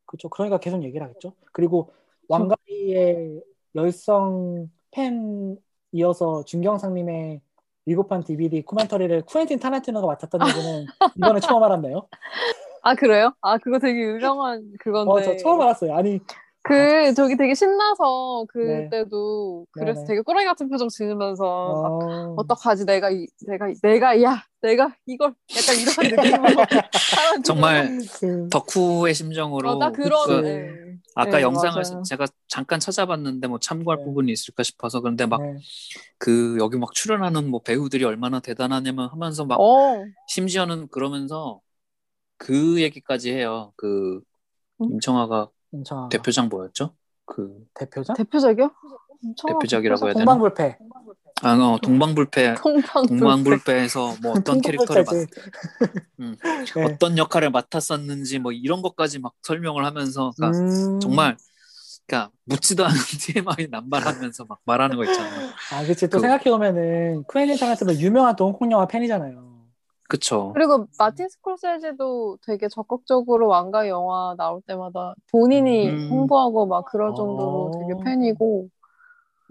그렇죠. 0.06 0.28
그러니까 0.28 0.58
계속 0.58 0.82
얘기를 0.84 1.04
하겠죠. 1.04 1.32
그리고 1.52 1.92
왕가리의 2.28 3.42
열성 3.74 4.70
팬 4.92 5.56
이어서 5.90 6.44
준경상님의 6.44 7.40
미국판 7.84 8.22
DVD 8.22 8.62
코멘터리를 8.62 9.22
쿠엔틴 9.22 9.58
타란티노가 9.58 10.06
맡았다는 10.06 10.46
얘기는 10.48 10.86
이번에 11.36 11.40
처음 11.40 11.62
알았네요. 11.64 12.06
아 12.82 12.94
그래요? 12.94 13.34
아 13.40 13.58
그거 13.58 13.80
되게 13.80 14.00
유명한 14.00 14.72
그건데. 14.78 15.10
어, 15.10 15.20
저 15.20 15.36
처음 15.36 15.60
알았어요. 15.60 15.94
아니 15.94 16.20
그 16.62 17.12
저기 17.14 17.36
되게 17.36 17.54
신나서 17.54 18.46
네. 18.60 18.84
그때도 18.88 19.66
그래서 19.72 20.00
네네. 20.00 20.06
되게 20.06 20.20
꾸러기 20.22 20.44
같은 20.46 20.68
표정 20.68 20.88
지으면서 20.88 21.80
막 21.82 21.92
어... 21.98 22.36
어떡하지 22.36 22.84
내가 22.86 23.10
이 23.10 23.26
내가 23.46 23.68
이- 23.68 23.74
내가 23.82 24.22
야 24.22 24.44
내가 24.60 24.94
이걸 25.06 25.34
약간 25.56 25.76
이런 25.76 26.08
느낌으로 26.10 26.64
정말 27.44 27.98
그- 28.20 28.48
덕후의 28.50 29.14
심정으로 29.14 29.70
어, 29.70 29.78
나 29.78 29.90
그런 29.90 30.44
그치. 30.44 30.46
예. 30.46 30.98
아까 31.14 31.38
네, 31.38 31.42
영상을 31.42 31.82
맞아요. 31.82 32.02
제가 32.04 32.26
잠깐 32.48 32.80
찾아봤는데 32.80 33.48
뭐 33.48 33.58
참고할 33.58 33.98
네. 33.98 34.04
부분이 34.04 34.32
있을까 34.32 34.62
싶어서 34.62 35.00
그런데 35.00 35.26
막 35.26 35.40
네. 35.40 35.58
그 36.18 36.56
여기 36.58 36.78
막 36.78 36.92
출연하는 36.94 37.50
뭐 37.50 37.60
배우들이 37.62 38.04
얼마나 38.04 38.40
대단하냐면 38.40 39.08
하면서 39.10 39.44
막 39.44 39.58
어 39.60 40.04
심지어는 40.28 40.88
그러면서 40.88 41.60
그 42.38 42.80
얘기까지 42.82 43.32
해요. 43.32 43.72
그 43.76 44.20
음? 44.80 44.92
임청아가 44.92 45.50
인천 45.72 46.08
대표작 46.08 46.48
뭐였죠? 46.48 46.94
그 47.24 47.64
대표작? 47.74 48.16
대표적이요? 48.16 48.70
엄청 49.24 49.48
대표작이라고 49.52 50.06
해야 50.06 50.14
되나? 50.14 50.24
동방불패. 50.24 50.78
아, 51.44 51.54
어, 51.54 51.78
동방불패 51.82 52.54
동방 52.62 53.06
동방불패 53.06 53.72
에서 53.80 54.14
뭐 54.22 54.32
어떤 54.32 54.60
캐릭터를 54.60 55.04
맡. 55.04 55.12
음. 56.20 56.36
네. 56.76 56.84
어떤 56.84 57.18
역할을 57.18 57.50
맡았었는지 57.50 58.38
뭐 58.38 58.52
이런 58.52 58.80
것까지 58.82 59.18
막 59.18 59.32
설명을 59.42 59.84
하면서 59.84 60.30
그러니까 60.36 60.58
음. 60.58 61.00
정말 61.00 61.36
그러니까 62.06 62.30
묻지도 62.44 62.84
않은 62.84 62.94
TMI 63.20 63.68
남발하면서 63.70 64.44
막 64.44 64.60
말하는 64.64 64.96
거 64.96 65.04
있잖아요. 65.04 65.50
아, 65.72 65.84
그치. 65.84 66.08
또 66.08 66.18
그- 66.18 66.20
생각해 66.20 66.44
보면은 66.44 67.24
쿠엔틴 67.24 67.56
타란티노 67.58 67.94
유명한 67.94 68.36
또 68.36 68.46
홍콩 68.46 68.70
영화 68.70 68.86
팬이잖아요. 68.86 69.51
그쵸. 70.12 70.50
그리고 70.52 70.88
마틴 70.98 71.26
스콜세지도 71.26 72.36
되게 72.46 72.68
적극적으로 72.68 73.48
왕가 73.48 73.88
영화 73.88 74.34
나올 74.36 74.60
때마다 74.60 75.14
본인이 75.30 75.88
음. 75.88 76.08
홍보하고 76.10 76.66
막 76.66 76.84
그럴 76.84 77.14
정도로 77.14 77.70
어. 77.74 77.78
되게 77.78 77.98
팬이고 78.04 78.68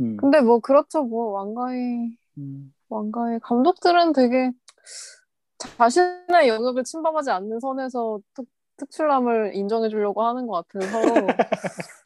음. 0.01 0.18
근데 0.18 0.39
뭐 0.39 0.60
그렇죠 0.60 1.03
뭐 1.03 1.32
왕가의 1.32 2.15
음. 2.38 2.72
왕가의 2.89 3.39
감독들은 3.39 4.13
되게 4.13 4.51
자신의 5.58 6.48
영역을 6.48 6.84
침범하지 6.84 7.32
않는 7.32 7.60
선에서 7.60 8.20
특, 8.36 8.46
특출남을 8.77 9.56
인정해 9.56 9.89
주려고 9.89 10.22
하는 10.22 10.46
것 10.46 10.68
같아서 10.68 11.01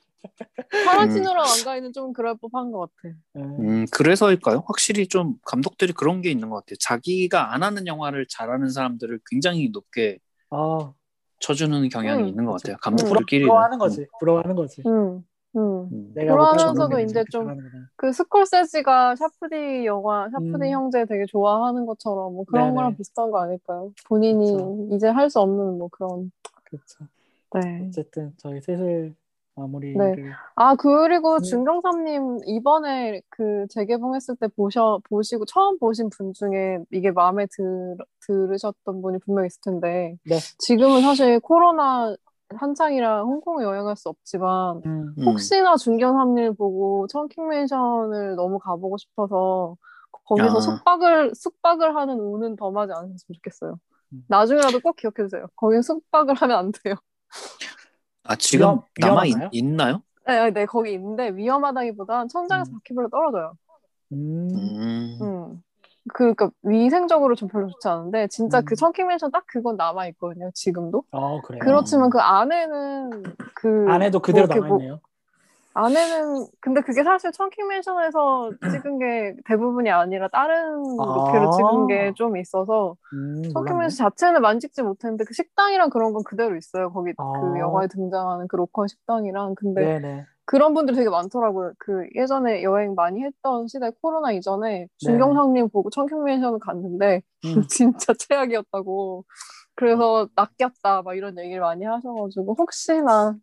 타란티노랑 0.85 1.37
왕가이는 1.45 1.93
좀 1.93 2.13
그럴 2.13 2.35
법한 2.37 2.71
것 2.71 2.79
같아. 2.79 3.15
네. 3.33 3.41
음, 3.43 3.85
그래서일까요? 3.91 4.63
확실히 4.67 5.07
좀 5.07 5.35
감독들이 5.45 5.93
그런 5.93 6.21
게 6.21 6.29
있는 6.31 6.49
것 6.49 6.57
같아요. 6.57 6.77
자기가 6.79 7.53
안 7.53 7.63
하는 7.63 7.87
영화를 7.87 8.25
잘하는 8.29 8.69
사람들을 8.69 9.19
굉장히 9.29 9.69
높게 9.71 10.19
아, 10.49 10.93
쳐주는 11.39 11.89
경향이 11.89 12.23
음, 12.23 12.27
있는 12.27 12.45
것. 12.45 12.53
같아요. 12.61 12.77
부러, 12.81 12.95
감독들끼리는. 12.97 13.47
부러워하는 13.47 13.77
거지. 13.77 14.05
부러워하는 14.19 14.55
거지. 14.55 14.83
음, 14.85 15.23
음. 15.57 15.89
음. 15.91 16.11
내가 16.15 16.33
부러워하면서도 16.33 16.89
못해주는 16.89 17.05
이제 17.09 17.23
좀. 17.29 17.57
그 17.95 18.11
스콜세지가 18.11 19.15
샤프디 19.15 19.85
영화, 19.85 20.29
샤프디 20.29 20.47
음. 20.67 20.71
형제 20.71 21.05
되게 21.05 21.25
좋아하는 21.25 21.85
것처럼 21.85 22.33
뭐 22.33 22.45
그런 22.45 22.65
네네. 22.65 22.75
거랑 22.75 22.95
비슷한 22.95 23.31
거 23.31 23.39
아닐까요? 23.41 23.91
본인이 24.07 24.51
그쵸. 24.51 24.87
이제 24.91 25.07
할 25.07 25.29
수 25.29 25.39
없는 25.39 25.77
뭐 25.77 25.87
그런. 25.89 26.31
그렇죠. 26.65 27.05
네. 27.53 27.85
어쨌든 27.87 28.33
저희 28.37 28.59
슬슬 28.61 29.15
마무리를 29.55 30.15
네. 30.15 30.23
아 30.55 30.75
그리고 30.75 31.35
음. 31.35 31.39
준경삼님 31.41 32.39
이번에 32.45 33.21
그 33.29 33.65
재개봉했을 33.69 34.35
때 34.35 34.47
보셔 34.47 34.99
보시고 35.09 35.45
처음 35.45 35.77
보신 35.79 36.09
분 36.09 36.33
중에 36.33 36.79
이게 36.91 37.11
마음에 37.11 37.47
들 37.51 37.97
들으셨던 38.27 39.01
분이 39.01 39.19
분명 39.19 39.45
있을 39.45 39.61
텐데 39.61 40.17
네. 40.25 40.37
지금은 40.59 41.01
사실 41.01 41.39
코로나 41.39 42.15
한창이라 42.49 43.23
홍콩에 43.23 43.63
여행할 43.63 43.95
수 43.95 44.09
없지만 44.09 44.81
음. 44.85 45.13
음. 45.17 45.23
혹시나 45.25 45.77
준경삼님 45.77 46.55
보고 46.55 47.07
청킹맨션을 47.07 48.35
너무 48.35 48.59
가보고 48.59 48.97
싶어서 48.97 49.77
거기서 50.25 50.57
아. 50.57 50.59
숙박을 50.59 51.33
숙박을 51.35 51.95
하는 51.95 52.19
운은 52.19 52.55
범하지 52.55 52.93
않으셨으면 52.93 53.35
좋겠어요. 53.35 53.79
음. 54.13 54.25
나중에라도 54.27 54.79
꼭 54.79 54.95
기억해주세요. 54.95 55.47
거기 55.55 55.81
숙박을 55.81 56.35
하면 56.35 56.57
안 56.57 56.71
돼요. 56.71 56.95
아, 58.25 58.35
지금 58.35 58.65
위험- 58.65 58.83
남아 58.99 59.25
있? 59.25 59.33
있나요? 59.51 60.01
네, 60.27 60.49
네, 60.51 60.65
거기 60.65 60.93
있는데 60.93 61.29
위험하다기보단 61.29 62.27
천장에서 62.29 62.71
음. 62.71 62.73
바퀴벌레 62.73 63.09
떨어져요. 63.11 63.53
음. 64.13 64.49
음. 64.51 65.17
음. 65.21 65.61
그, 66.13 66.23
그니까, 66.35 66.51
위생적으로 66.61 67.33
좀 67.33 67.47
별로 67.47 67.67
좋지 67.67 67.87
않은데, 67.87 68.27
진짜 68.27 68.59
음. 68.59 68.65
그 68.65 68.75
청킹맨션 68.75 69.31
딱 69.31 69.43
그건 69.47 69.75
남아 69.75 70.07
있거든요, 70.09 70.51
지금도. 70.53 71.03
어, 71.11 71.41
그래요. 71.41 71.59
그렇지만 71.63 72.11
그 72.11 72.19
안에는, 72.19 73.23
그. 73.55 73.85
안에도 73.89 74.19
그대로 74.19 74.45
뭐 74.47 74.55
이렇게 74.55 74.67
뭐- 74.69 74.77
남아 74.77 74.83
있네요. 74.83 74.99
안에는, 75.75 76.47
근데 76.61 76.81
그게 76.81 77.03
사실 77.03 77.31
청킹맨션에서 77.33 78.51
찍은 78.87 78.99
게 78.99 79.35
대부분이 79.45 79.89
아니라 79.91 80.27
다른 80.29 80.73
로케로 80.97 81.51
찍은 81.51 81.87
게 81.87 82.13
좀 82.15 82.37
있어서, 82.37 82.95
음. 83.13 83.43
청킹맨션 83.53 83.97
자체는 83.97 84.41
만지지 84.41 84.81
못했는데, 84.83 85.25
그 85.25 85.33
식당이랑 85.33 85.89
그런 85.89 86.13
건 86.13 86.23
그대로 86.23 86.55
있어요. 86.55 86.91
거기 86.91 87.11
아. 87.17 87.23
그 87.41 87.59
영화에 87.59 87.87
등장하는 87.87 88.47
그 88.47 88.55
local 88.55 88.87
식당이랑. 88.87 89.55
근데 89.55 89.99
네네. 89.99 90.25
그런 90.45 90.73
분들이 90.73 90.95
되게 90.95 91.09
많더라고요. 91.09 91.73
그 91.79 92.07
예전에 92.15 92.63
여행 92.63 92.95
많이 92.95 93.23
했던 93.23 93.67
시대 93.67 93.91
코로나 94.01 94.31
이전에 94.31 94.87
준경상님 94.99 95.69
보고 95.69 95.89
청킹맨션을 95.89 96.59
갔는데 96.59 97.21
음. 97.43 97.63
진짜 97.69 98.13
최악이었다고. 98.17 99.25
그래서 99.77 100.29
낚였다 100.35 101.01
막 101.01 101.15
이런 101.17 101.37
얘기를 101.37 101.59
많이 101.59 101.83
하셔가지고 101.83 102.55
혹시나 102.57 103.35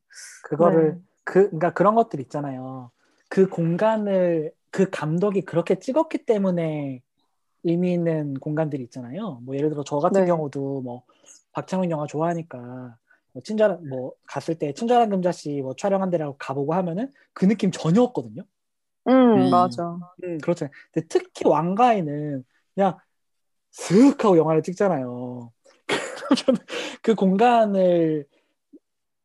그거를 0.45 0.95
네. 0.95 1.01
그 1.25 1.47
그러니까 1.47 1.73
그런 1.73 1.95
것들 1.95 2.21
있잖아요. 2.21 2.91
그 3.29 3.49
공간을 3.49 4.53
그 4.71 4.91
감독이 4.91 5.43
그렇게 5.43 5.79
찍었기 5.79 6.25
때문에 6.25 7.03
의미 7.65 7.93
있는 7.93 8.35
공간들이 8.35 8.83
있잖아요. 8.85 9.41
뭐 9.45 9.55
예를 9.55 9.71
들어 9.71 9.85
저 9.85 9.99
같은 9.99 10.23
네. 10.23 10.27
경우도 10.27 10.81
뭐 10.83 11.05
박찬욱 11.53 11.91
영화 11.91 12.07
좋아하니까 12.07 12.97
뭐 13.33 13.43
친절한 13.43 13.89
뭐 13.89 14.13
갔을 14.27 14.59
때 14.59 14.73
친절한 14.73 15.11
금자씨 15.11 15.61
뭐 15.63 15.75
촬영한 15.77 16.11
데라고 16.11 16.37
가보고 16.39 16.75
하면은 16.75 17.11
그 17.33 17.47
느낌 17.47 17.71
전혀 17.71 18.03
없거든요. 18.03 18.43
음, 19.09 19.13
음. 19.13 19.51
맞아. 19.51 19.97
음, 20.25 20.39
그렇죠. 20.39 20.69
근데 20.93 21.07
특히 21.09 21.49
왕가에는 21.49 22.45
그냥 22.75 22.99
슥 23.71 24.25
하고 24.25 24.37
영화를 24.37 24.63
찍잖아요. 24.63 25.53
그 27.03 27.15
공간을 27.15 28.27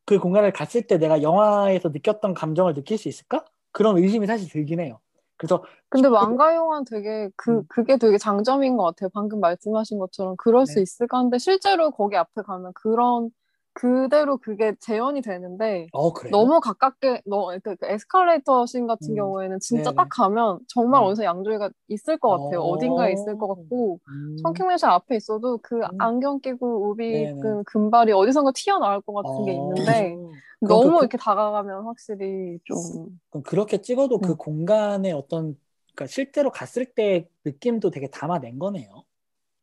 그 0.08 0.20
공간을 0.20 0.54
갔을 0.54 0.88
때 0.88 0.98
내가 0.98 1.22
영화에서 1.22 1.90
느꼈던 1.90 2.34
감정을 2.34 2.74
느낄 2.74 2.98
수 2.98 3.10
있을까? 3.10 3.44
그런 3.74 3.98
의심이 3.98 4.26
사실 4.26 4.50
들긴 4.50 4.80
해요. 4.80 5.00
그래서 5.36 5.64
근데 5.90 6.08
영화는 6.56 6.86
되게 6.86 7.30
그 7.36 7.58
음. 7.58 7.64
그게 7.68 7.98
되게 7.98 8.18
장점인 8.18 8.78
것 8.78 8.86
같아요. 8.86 9.10
방금 9.14 9.42
말씀하신 9.42 10.00
것처럼 10.00 10.36
그럴 10.38 10.66
수 10.66 10.76
네. 10.76 10.82
있을까 10.82 11.18
하는데 11.18 11.38
실제로 11.38 11.92
거기 11.92 12.16
앞에 12.16 12.42
가면 12.42 12.72
그런 12.74 13.32
그대로 13.78 14.38
그게 14.38 14.76
재현이 14.80 15.22
되는데 15.22 15.88
어? 15.92 16.14
너무 16.30 16.60
가깝게 16.60 17.22
너 17.26 17.58
그, 17.64 17.76
그 17.78 17.86
에스컬레이터 17.88 18.66
씬 18.66 18.86
같은 18.88 19.16
음. 19.16 19.16
경우에는 19.16 19.60
진짜 19.62 19.92
네네. 19.92 19.94
딱 19.94 20.08
가면 20.10 20.60
정말 20.68 21.02
네. 21.02 21.04
어디서 21.04 21.24
양조위가 21.24 21.70
있을 21.88 22.18
것 22.18 22.30
같아요. 22.32 22.62
어. 22.62 22.64
어딘가에 22.64 23.14
있을 23.14 23.36
것 23.38 23.48
같고 23.48 24.00
음. 24.10 24.10
청킹맨션 24.38 24.90
앞에 24.92 25.16
있어도 25.16 25.60
그 25.64 25.82
음. 25.86 25.92
안경 25.98 26.42
끼고 26.42 26.90
우비. 26.92 27.30
그 27.40 27.64
금발이 27.64 28.12
어디선가 28.12 28.52
튀어나올 28.56 29.02
것 29.02 29.14
같은 29.14 29.46
게 29.46 29.54
어. 29.54 29.54
있는데 29.54 30.18
그럼 30.64 30.80
너무 30.80 30.98
그- 30.98 30.98
이렇게 31.00 31.18
다가가면 31.18 31.86
확실히 31.86 32.60
좀 32.66 33.10
그럼 33.30 33.44
그렇게 33.44 33.82
찍어도 33.82 34.22
그 34.22 34.36
음. 34.36 34.38
공간의 34.38 35.12
어떤 35.14 35.60
그러니까 35.96 36.08
실제로 36.08 36.52
갔을 36.52 36.86
때 36.94 37.28
느낌도 37.46 37.90
되게 37.92 38.10
담아낸 38.10 38.60
거네요. 38.60 39.04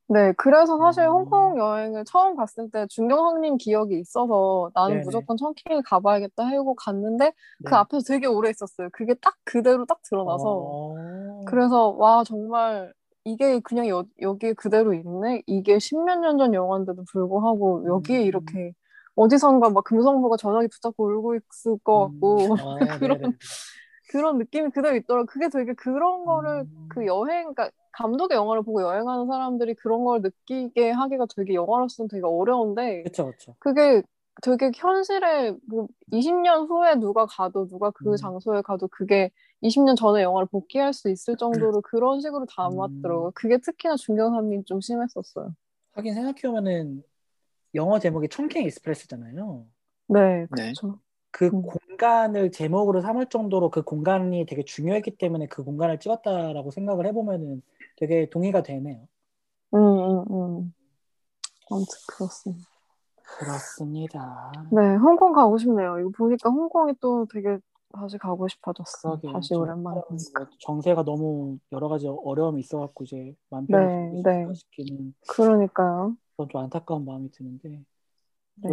네, 0.07 0.33
그래서 0.37 0.77
사실 0.79 1.05
음. 1.05 1.13
홍콩 1.13 1.59
여행을 1.59 2.05
처음 2.05 2.37
갔을 2.37 2.71
때 2.71 2.87
준경학님 2.89 3.57
기억이 3.57 3.99
있어서 3.99 4.71
나는 4.75 4.97
네네. 4.97 5.05
무조건 5.07 5.37
청킹을 5.39 5.83
가봐야겠다 5.83 6.45
하고 6.45 6.75
갔는데 6.75 7.25
네. 7.27 7.33
그 7.65 7.75
앞에서 7.75 8.05
되게 8.07 8.27
오래 8.27 8.51
있었어요. 8.51 8.89
그게 8.93 9.15
딱 9.15 9.35
그대로 9.45 9.87
딱 9.87 10.01
드러나서 10.03 10.45
어. 10.47 10.95
그래서 11.47 11.89
와 11.99 12.23
정말 12.25 12.93
이게 13.25 13.61
그냥 13.61 13.89
여, 13.89 14.05
여기에 14.21 14.53
그대로 14.53 14.93
있네? 14.93 15.43
이게 15.47 15.79
십몇 15.79 16.19
년 16.21 16.37
전 16.39 16.53
영화인데도 16.53 17.05
불구하고 17.11 17.87
여기에 17.87 18.19
음. 18.21 18.27
이렇게 18.27 18.73
어디선가 19.17 19.71
막 19.71 19.85
금성부가 19.85 20.37
전화기 20.37 20.69
붙잡고 20.69 21.07
울고 21.07 21.37
있을 21.37 21.79
것 21.83 22.09
같고 22.11 22.37
음. 22.45 22.51
어, 22.53 22.77
그런. 23.01 23.39
그런 24.11 24.39
느낌이 24.39 24.71
그대로 24.71 24.95
있더라고요. 24.97 25.27
그게 25.27 25.49
되게 25.49 25.73
그런 25.73 26.25
거를 26.25 26.61
음. 26.61 26.87
그 26.89 27.05
여행, 27.07 27.53
그러니까 27.53 27.71
감독의 27.95 28.37
영화를 28.37 28.63
보고 28.63 28.83
여행하는 28.83 29.27
사람들이 29.27 29.75
그런 29.75 30.05
걸 30.05 30.21
느끼게 30.21 30.91
하기가 30.91 31.27
되게 31.35 31.55
영화로서는 31.55 32.09
되게 32.09 32.25
어려운데 32.25 33.03
그렇죠, 33.03 33.27
그렇죠. 33.27 33.57
그게 33.59 34.03
되게 34.43 34.71
현실에 34.75 35.55
뭐 35.69 35.87
20년 36.13 36.69
후에 36.69 36.97
누가 36.97 37.25
가도 37.27 37.69
누가 37.69 37.91
그 37.93 38.11
음. 38.11 38.17
장소에 38.17 38.63
가도 38.63 38.89
그게 38.89 39.31
20년 39.63 39.97
전의 39.97 40.25
영화를 40.25 40.49
복귀할 40.51 40.93
수 40.93 41.09
있을 41.09 41.37
정도로 41.37 41.81
그런 41.83 42.21
식으로 42.21 42.47
담았더라고요. 42.47 43.29
음. 43.29 43.33
그게 43.35 43.59
특히나 43.59 43.97
준경사님 43.97 44.65
좀 44.65 44.81
심했었어요. 44.81 45.55
하긴 45.93 46.15
생각해보면은 46.15 47.05
영어 47.77 47.99
제목이 47.99 48.29
청킹 48.29 48.65
익스프레스잖아요. 48.65 49.67
네, 50.09 50.41
네. 50.41 50.47
그렇죠. 50.51 50.99
그 51.35 51.47
음. 51.47 51.63
공간을 51.63 52.53
제목으로 52.53 53.01
삼을 53.01 53.27
정도로 53.27 53.69
그 53.69 53.83
공간이 53.83 54.47
되게 54.47 54.65
중요했기 54.65 55.17
때문에 55.17 55.49
그 55.49 55.65
공간을 55.65 55.99
찍었다라고 55.99 56.71
생각을 56.71 57.07
해보면은 57.09 57.61
되게 57.97 58.31
동의가 58.31 58.63
되네요. 58.63 59.09
음, 59.75 59.79
음, 59.79 60.25
음. 60.31 60.75
아무튼 61.69 61.99
그렇습니다. 62.07 62.69
그렇습니다. 63.17 64.53
네, 64.71 64.95
홍콩 64.95 65.33
가고 65.33 65.59
싶네요. 65.59 65.99
이거 65.99 66.11
보니까 66.17 66.51
홍콩이 66.51 66.95
또 67.01 67.27
되게 67.27 67.59
다시 67.93 68.17
가고 68.17 68.47
싶어졌어. 68.47 69.19
그러게요. 69.19 69.33
다시 69.33 69.55
오랜만에 69.57 70.03
보니까. 70.07 70.49
정세가 70.61 71.03
너무 71.03 71.59
여러 71.73 71.89
가지 71.89 72.07
어려움이 72.07 72.61
있어갖고 72.61 73.03
이제 73.03 73.35
마음 73.51 73.67
네, 73.67 73.77
편히 73.77 74.23
네. 74.23 74.55
시키는 74.55 75.15
그러니까요. 75.27 76.17
좀 76.37 76.49
안타까운 76.55 77.05
마음이 77.05 77.33
드는데 77.33 77.83
네. 78.55 78.69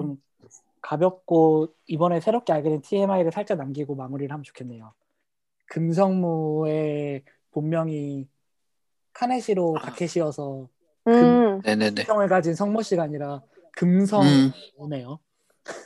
좀 0.81 0.91
가볍고 0.91 1.73
이번에 1.87 2.19
새롭게 2.19 2.53
알게 2.53 2.69
된 2.69 2.81
TMI를 2.81 3.31
살짝 3.31 3.57
남기고 3.57 3.95
마무리를 3.95 4.31
하면 4.31 4.43
좋겠네요. 4.43 4.93
금성무의 5.67 7.23
본명이 7.51 8.27
카네시로 9.13 9.77
다케시여서 9.81 10.67
음, 11.07 11.61
네네네. 11.63 12.03
성을 12.03 12.27
가진 12.27 12.55
성모 12.55 12.81
씨가 12.81 13.03
아니라 13.03 13.35
음, 13.35 13.41
금성우네요. 13.73 15.19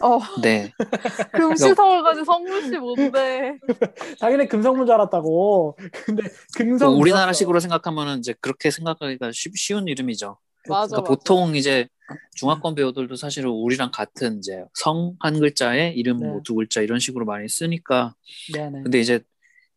어, 0.02 0.20
네. 0.42 0.74
금시성을 1.34 2.04
가진 2.04 2.24
성무씨 2.24 2.78
뭔데? 2.78 3.60
자기네 4.20 4.48
금성무인 4.48 4.86
줄 4.86 4.96
알았다고. 4.96 5.78
근데 6.06 6.24
금성 6.56 6.92
뭐 6.92 7.00
우리나라식으로 7.02 7.60
생각하면은 7.60 8.20
이제 8.20 8.34
그렇게 8.40 8.72
생각하기가 8.72 9.32
쉬, 9.34 9.52
쉬운 9.56 9.88
이름이죠. 9.88 10.38
맞아, 10.68 10.88
그러니까 10.96 11.02
맞아. 11.02 11.04
보통 11.04 11.56
이제 11.56 11.88
중화권 12.36 12.76
배우들도 12.76 13.16
사실은 13.16 13.50
우리랑 13.50 13.92
같은 13.92 14.38
이제 14.40 14.64
성 14.74 15.16
한 15.20 15.40
글자에 15.40 15.94
이름 15.94 16.18
네. 16.20 16.28
뭐두 16.28 16.56
글자 16.56 16.82
이런 16.82 17.00
식으로 17.00 17.26
많이 17.26 17.48
쓰니까 17.50 18.16
네 18.54 18.70
네. 18.70 18.82
근데 18.84 19.00
이제 19.00 19.20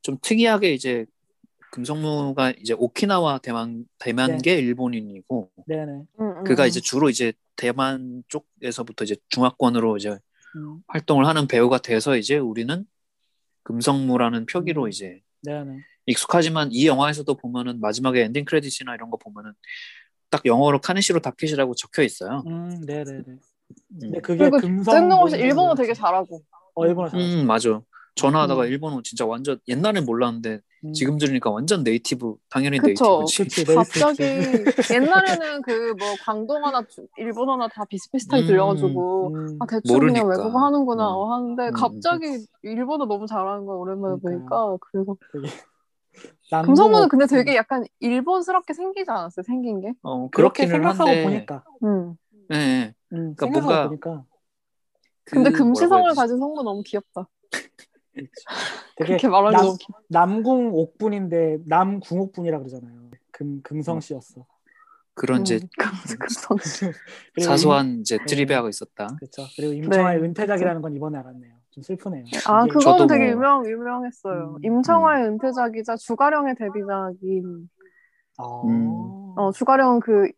좀 0.03 0.19
특이하게 0.21 0.75
이제 0.75 1.07
금성무가 1.71 2.53
이제 2.61 2.75
오키나와 2.75 3.39
대만 3.39 3.85
대만계 3.99 4.57
일본인이고 4.59 5.51
네네. 5.67 5.93
음, 5.93 6.07
음, 6.21 6.45
그가 6.45 6.65
음. 6.65 6.69
이제 6.69 6.81
주로 6.81 7.09
이제 7.11 7.33
대만 7.57 8.23
쪽에서부터 8.29 9.05
이제 9.05 9.17
중화권으로 9.29 9.97
이제 9.97 10.19
음, 10.57 10.83
활동을 10.89 11.27
하는 11.27 11.47
배우가 11.47 11.79
돼서 11.79 12.17
이제 12.17 12.37
우리는 12.39 12.85
금성무라는 13.65 14.47
표기로 14.47 14.85
음. 14.85 14.89
이제 14.89 15.21
네네. 15.43 15.79
익숙하지만 16.07 16.71
이 16.73 16.87
영화에서도 16.87 17.33
보면은 17.37 17.81
마지막에 17.81 18.23
엔딩 18.23 18.45
크레딧이나 18.47 18.95
이런 18.95 19.11
거 19.11 19.19
보면은 19.19 19.53
딱 20.31 20.45
영어로 20.47 20.81
카네시로 20.81 21.21
다케시라고 21.21 21.75
적혀 21.75 22.03
있어요. 22.03 22.47
음, 22.47 22.81
네네네. 22.83 23.25
음, 23.29 23.41
근데 24.01 24.21
그게 24.21 24.51
그리고 24.51 24.57
금성 24.61 24.95
뜬금없이 25.01 25.37
뭔지 25.37 25.45
일본어. 25.45 25.75
되게 25.75 25.95
잘하고. 25.95 26.43
어 26.75 26.87
일본어 26.87 27.09
잘하지. 27.09 27.37
음, 27.43 27.47
맞아. 27.47 27.81
전화하다가 28.15 28.67
음. 28.67 28.67
일본어 28.67 29.01
진짜 29.03 29.25
완전 29.27 29.59
옛날엔 29.69 30.05
몰랐는데 30.05 30.61
음. 30.85 30.93
지금 30.93 31.19
들으니까 31.19 31.51
완전 31.51 31.83
네이티브 31.85 32.37
당연히 32.51 32.81
그쵸. 32.81 33.33
네이티브지. 33.39 33.77
그치. 33.93 34.17
갑자기 34.17 34.25
옛날에는 34.91 35.63
그 35.63 35.95
뭐 35.99 36.17
광동어나 36.19 36.85
주- 36.89 37.07
일본어나 37.17 37.69
다 37.69 37.85
비슷비슷하게 37.87 38.43
음, 38.43 38.47
들려가지고 38.47 39.35
음, 39.35 39.61
아 39.61 39.67
대충 39.67 40.03
그냥 40.05 40.29
모르니까. 40.29 40.29
외국어 40.29 40.59
하는구나 40.65 41.05
음. 41.05 41.15
어, 41.15 41.33
하는데 41.35 41.71
음, 41.71 41.73
갑자기 41.73 42.47
일본어 42.63 43.07
너무 43.07 43.27
잘하는 43.27 43.67
거야 43.67 43.77
오랜만에 43.77 44.17
그러니까요. 44.21 44.21
보니까 44.21 44.77
그래서 44.93 45.17
금성무는 46.65 47.09
근데 47.09 47.25
옥- 47.25 47.29
되게 47.29 47.55
약간 47.57 47.85
일본스럽게 48.01 48.73
생기지 48.75 49.11
않았어요 49.11 49.43
생긴 49.45 49.81
게? 49.81 49.93
어, 50.03 50.29
그렇게 50.31 50.67
생각하고 50.67 51.09
한데. 51.11 51.25
보니까. 51.25 51.65
음. 51.85 52.15
예, 52.53 52.57
예. 52.57 52.95
음, 53.13 53.35
그러니까 53.37 53.47
뭔가- 53.61 53.87
보니까 53.89 54.25
그 55.25 55.35
근데 55.37 55.51
금시성을? 55.51 56.15
가진 56.15 56.39
성우 56.39 56.63
너무 56.63 56.83
귀엽다. 56.85 57.29
되게 58.97 59.07
그렇게 59.07 59.29
말하기 59.29 59.57
남. 59.57 59.77
남궁 60.09 60.73
옥분인데 60.75 61.59
남궁 61.67 62.19
옥분이라 62.21 62.59
그러잖아요. 62.59 63.11
금 63.31 63.61
금성 63.63 64.01
씨였어. 64.01 64.47
그런 65.15 65.43
이제 65.43 65.57
음. 65.79 66.93
그리고 67.35 67.47
사소한 67.51 68.01
이제 68.01 68.17
네. 68.19 68.25
트리비아가 68.25 68.69
있었다. 68.69 69.09
그렇죠. 69.19 69.47
그리고 69.57 69.73
임청아의 69.75 70.21
네, 70.21 70.27
은퇴작이라는 70.27 70.81
건 70.81 70.95
이번에 70.97 71.19
알았네요. 71.19 71.55
좀 71.79 71.83
슬프네요. 71.83 72.25
아 72.47 72.65
그거는 72.67 72.81
저도 72.81 73.07
되게 73.07 73.27
뭐- 73.27 73.33
유명 73.35 73.67
유명했어요. 73.67 74.57
음. 74.57 74.65
임청화의 74.65 75.27
은퇴작이자 75.29 75.97
주가령의 75.97 76.57
데뷔작인 76.57 77.69
아, 78.39 78.63
음. 78.67 79.33
어 79.37 79.51
주가령 79.53 80.01
그 80.01 80.31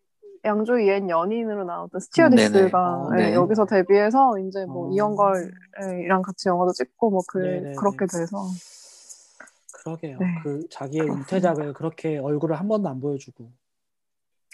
양조위 0.43 0.87
옛 0.87 1.07
연인으로 1.07 1.63
나왔던 1.65 1.99
스튜어디스가 2.01 3.09
네네. 3.11 3.23
예, 3.23 3.29
네. 3.29 3.33
여기서 3.35 3.65
데뷔해서 3.65 4.37
이제 4.39 4.65
뭐 4.65 4.87
어. 4.87 4.91
이영걸이랑 4.91 6.21
같이 6.23 6.49
영화도 6.49 6.71
찍고 6.73 7.09
뭐 7.11 7.21
그 7.27 7.37
네네네. 7.39 7.75
그렇게 7.75 8.05
돼서 8.05 8.37
그러게요. 9.83 10.17
네. 10.19 10.25
그 10.43 10.67
자기의 10.69 11.03
그렇습니다. 11.07 11.19
은퇴작을 11.35 11.73
그렇게 11.73 12.17
얼굴을 12.17 12.59
한 12.59 12.67
번도 12.67 12.89
안 12.89 12.99
보여주고. 12.99 13.49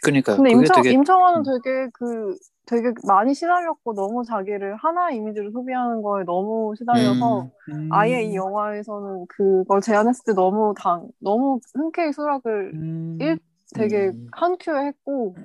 그러니까 0.03 0.35
근데 0.35 0.51
그게 0.53 0.59
임청 0.59 0.83
되게 0.83 0.93
임청화는 0.93 1.39
음. 1.39 1.43
되게 1.43 1.89
그 1.93 2.35
되게 2.65 2.93
많이 3.07 3.33
시달렸고 3.33 3.93
너무 3.93 4.23
자기를 4.23 4.75
하나 4.75 5.09
이미지로 5.09 5.51
소비하는 5.51 6.01
거에 6.01 6.23
너무 6.25 6.73
시달려서 6.77 7.49
음. 7.71 7.89
아예 7.91 8.21
이 8.23 8.35
영화에서는 8.35 9.25
그걸 9.27 9.81
제안했을 9.81 10.23
때 10.25 10.33
너무 10.33 10.73
당 10.77 11.07
너무 11.19 11.59
흔쾌히 11.73 12.11
수락을 12.11 12.71
음. 12.73 13.17
일- 13.21 13.39
되게 13.75 14.07
음. 14.07 14.27
한 14.31 14.57
큐에 14.57 14.85
했고 14.87 15.35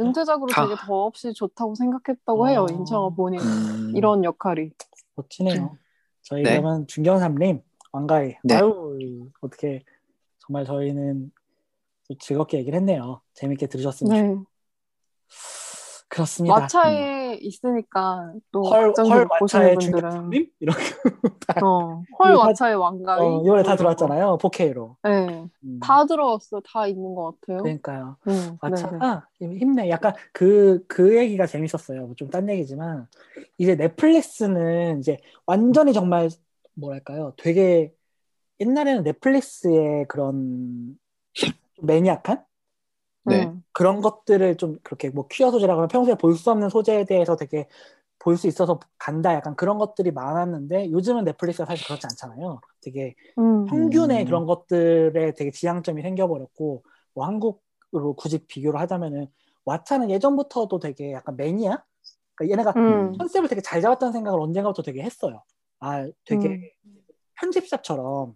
은퇴작으로 0.00 0.48
아. 0.56 0.62
되게 0.66 0.74
더없이 0.84 1.32
좋다고 1.32 1.74
생각했다고 1.74 2.48
해요 2.48 2.66
아. 2.68 2.72
임청화 2.72 3.10
본인 3.10 3.40
음, 3.40 3.92
이런 3.94 4.24
역할이 4.24 4.70
멋지네요. 5.14 5.76
저희 6.22 6.42
네. 6.42 6.58
그러면 6.60 6.86
준경삼님 6.86 7.60
왕가희 7.92 8.36
네. 8.44 8.54
아유 8.56 9.28
어떻게 9.40 9.82
정말 10.38 10.64
저희는 10.64 11.30
또 11.30 11.45
즐겁게 12.20 12.58
얘기를 12.58 12.78
했네요. 12.78 13.20
재밌게 13.34 13.66
들으셨으면 13.66 14.16
좋네 14.16 14.44
그렇습니다. 16.08 16.66
왓챠에 16.68 17.38
있으니까 17.42 18.32
또 18.52 18.62
헐, 18.62 18.92
헐 18.96 19.26
왓챠의 19.26 19.78
분들은 19.80 19.80
준경삼님 19.80 20.50
이렇게 20.60 20.80
어, 21.64 22.02
헐 22.20 22.34
왓챠의 22.34 22.80
왕가위 22.80 23.20
어, 23.20 23.42
이번에 23.44 23.62
다 23.64 23.70
뭐. 23.70 23.76
들어왔잖아요. 23.76 24.38
4K로. 24.40 24.94
네, 25.02 25.48
음. 25.64 25.80
다 25.82 26.06
들어왔어 26.06 26.60
다 26.64 26.86
있는 26.86 27.12
것 27.14 27.34
같아요 27.40 27.62
그러니까요. 27.62 28.16
음, 28.28 28.32
네, 28.62 28.70
네. 28.70 28.82
왓챠가 28.82 29.22
힘내. 29.40 29.90
약간 29.90 30.14
그, 30.32 30.84
그 30.86 31.16
얘기가 31.16 31.46
재밌었어요. 31.46 32.14
좀 32.16 32.30
딴 32.30 32.48
얘기지만. 32.50 33.08
이제 33.58 33.74
넷플릭스는 33.74 35.00
이제 35.00 35.18
완전히 35.44 35.92
정말 35.92 36.30
뭐랄까요. 36.74 37.34
되게 37.36 37.92
옛날에는 38.60 39.02
넷플릭스의 39.02 40.06
그런 40.08 40.96
좀 41.32 41.50
매니악한 41.82 42.44
네. 43.24 43.46
음. 43.46 43.62
그런 43.72 44.00
것들을 44.00 44.56
좀 44.56 44.78
그렇게 44.82 45.10
뭐 45.10 45.26
퀴어 45.28 45.50
소재라고 45.50 45.80
하면 45.80 45.88
평소에 45.88 46.14
볼 46.16 46.34
수 46.36 46.50
없는 46.50 46.68
소재에 46.70 47.04
대해서 47.04 47.36
되게 47.36 47.68
볼 48.18 48.36
수 48.36 48.46
있어서 48.48 48.80
간다 48.98 49.34
약간 49.34 49.54
그런 49.56 49.78
것들이 49.78 50.10
많았는데 50.10 50.90
요즘은 50.90 51.24
넷플릭스가 51.24 51.66
사실 51.66 51.86
그렇지 51.86 52.06
않잖아요. 52.06 52.60
되게 52.80 53.14
음. 53.38 53.66
평균의 53.66 54.22
음. 54.22 54.26
그런 54.26 54.46
것들에 54.46 55.32
되게 55.34 55.50
지향점이 55.50 56.02
생겨버렸고 56.02 56.82
뭐 57.14 57.26
한국으로 57.26 58.14
굳이 58.16 58.38
비교를 58.46 58.80
하자면은 58.80 59.28
왓챠는 59.66 60.10
예전부터도 60.10 60.78
되게 60.80 61.12
약간 61.12 61.36
매니아? 61.36 61.82
그러니까 62.34 62.52
얘네가 62.52 62.72
음. 62.80 63.18
컨셉을 63.18 63.48
되게 63.48 63.60
잘 63.60 63.80
잡았다는 63.80 64.12
생각을 64.12 64.40
언젠가부터 64.40 64.82
되게 64.82 65.02
했어요. 65.02 65.42
아 65.80 66.06
되게 66.24 66.72
편집샵처럼 67.40 68.34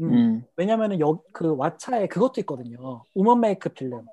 음, 0.00 0.12
음. 0.12 0.44
왜냐면은 0.56 1.00
여, 1.00 1.20
그 1.32 1.56
왓챠에 1.56 2.08
그것도 2.08 2.40
있거든요. 2.42 3.02
우먼 3.14 3.40
메이크 3.40 3.70
필름. 3.70 4.06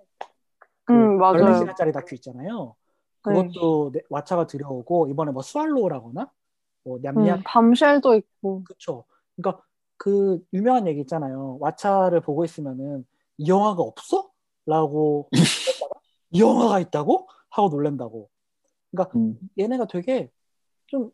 그 0.84 0.94
음, 0.94 1.18
맞아요. 1.18 1.46
14시간짜리 1.46 1.94
다큐 1.94 2.16
있잖아요. 2.16 2.76
그것도 3.22 3.92
네, 3.94 4.02
왓챠가 4.10 4.48
들여오고 4.48 5.08
이번에 5.08 5.32
뭐 5.32 5.42
스왈로우라거나 5.42 6.32
뭐 6.84 7.00
냠냠 7.02 7.38
음, 7.38 7.44
밤쉘도 7.44 8.16
있고. 8.16 8.64
그쵸. 8.64 9.06
그러니까 9.36 9.64
그 9.98 10.40
유명한 10.54 10.88
얘기 10.88 11.02
있잖아요. 11.02 11.58
왓챠를 11.60 12.24
보고 12.24 12.46
있으면은 12.46 13.06
이 13.38 13.48
영화가 13.50 13.82
없어? 13.82 14.30
라고 14.66 15.30
이 16.32 16.40
영화가 16.42 16.80
있다고? 16.80 17.28
하고 17.50 17.70
놀란다고. 17.70 18.30
음. 19.16 19.38
얘네가 19.58 19.88
되게 19.88 20.30
좀 20.88 21.12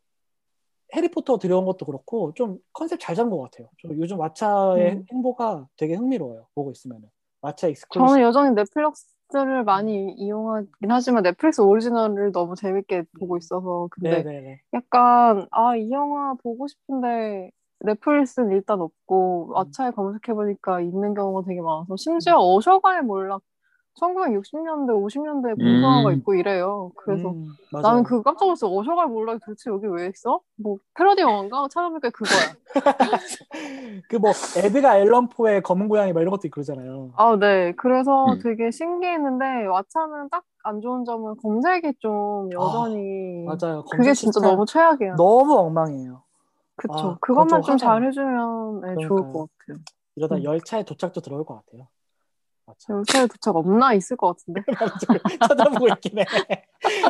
해리포터 0.96 1.38
들여온 1.38 1.66
것도 1.66 1.86
그렇고 1.86 2.34
좀 2.34 2.58
컨셉 2.74 3.00
잘 3.00 3.16
잡은 3.16 3.30
것 3.32 3.40
같아요. 3.42 3.68
저 3.82 3.90
요즘 3.90 4.18
왓챠의 4.18 4.98
음. 4.98 5.06
행보가 5.12 5.68
되게 5.78 5.96
흥미로워요. 5.96 6.48
보고 6.56 6.72
있으면은 6.72 7.10
왓챠 7.42 7.70
exclusive. 7.72 8.08
저는 8.10 8.22
여전히 8.24 8.54
넷플릭스를 8.56 9.64
많이 9.64 10.12
이용하긴 10.14 10.70
하지만 10.90 11.24
넷플릭스 11.24 11.62
오리지널을 11.62 12.32
너무 12.32 12.56
재밌게 12.56 13.04
보고 13.20 13.38
있어서 13.38 13.88
근데 13.92 14.24
네네네. 14.24 14.62
약간 14.74 15.48
아 15.52 15.76
이 15.76 15.90
영화 15.92 16.34
보고 16.44 16.68
싶은데 16.68 17.52
넷플릭스는 17.80 18.52
일단 18.52 18.80
없고 18.82 19.48
음. 19.50 19.54
왓챠에 19.56 19.96
검색해보니까 19.96 20.82
있는 20.82 21.14
경우가 21.14 21.48
되게 21.48 21.62
많아서 21.62 21.96
심지어 21.98 22.38
어셔가의 22.38 23.02
몰락 23.04 23.42
1960년대 24.00 24.90
50년대에 24.92 25.60
봉성화가 25.60 26.10
음. 26.10 26.18
있고 26.18 26.34
이래요. 26.34 26.92
그래서 26.96 27.30
음. 27.32 27.48
나는 27.72 28.04
그 28.04 28.22
깜짝 28.24 28.46
놀랐어. 28.46 28.68
어셔가의 28.74 29.10
몰락이 29.10 29.40
도대체 29.46 29.70
여기 29.70 29.88
왜 29.88 30.08
있어? 30.08 30.40
뭐 30.56 30.78
패러디 30.96 31.22
영화인가? 31.22 31.68
찾아보니까 31.70 32.10
그거야. 32.10 32.40
그 34.10 34.18
뭐 34.18 34.32
에드가 34.58 34.98
앨런 35.00 35.30
포의 35.30 35.62
검은 35.62 35.88
고양이 35.90 36.14
막 36.14 36.22
이런 36.22 36.32
것도 36.32 36.48
있고 36.48 36.56
그러잖아요. 36.62 37.12
아, 37.16 37.38
네. 37.38 37.74
그래서 37.78 38.26
음. 38.34 38.40
되게 38.42 38.72
신기했는데 38.72 39.46
왓챠는 39.68 40.30
딱 40.32 40.44
안 40.64 40.82
좋은 40.82 41.06
점은 41.06 41.36
검색이 41.38 41.94
좀 42.00 42.50
여전히 42.54 43.46
맞아요. 43.46 43.84
그게 43.90 44.14
진짜 44.14 44.40
시스템 44.40 44.44
너무 44.44 44.66
최악이야. 44.66 45.16
너무 45.16 45.56
엉망이에요. 45.58 46.22
그쵸. 46.76 46.94
아, 46.94 47.18
그것만 47.22 47.62
좀좀 47.62 47.74
하자. 47.74 47.86
잘해주면 47.86 48.82
네, 48.82 49.08
좋을. 49.08 49.22
것 49.34 49.48
같아요. 49.60 49.84
이러다 50.16 50.36
음. 50.36 50.44
열차에 50.44 50.84
도착도 50.84 51.22
들어올 51.22 51.46
것 51.46 51.56
같아요. 51.66 51.88
맞죠. 52.66 52.94
열차에 52.94 53.28
도착 53.28 53.56
없나 53.56 53.94
있을 53.94 54.18
것 54.18 54.36
같은데. 54.38 54.62
찾아보고 55.48 55.88
있긴 55.90 56.20
해. 56.20 56.26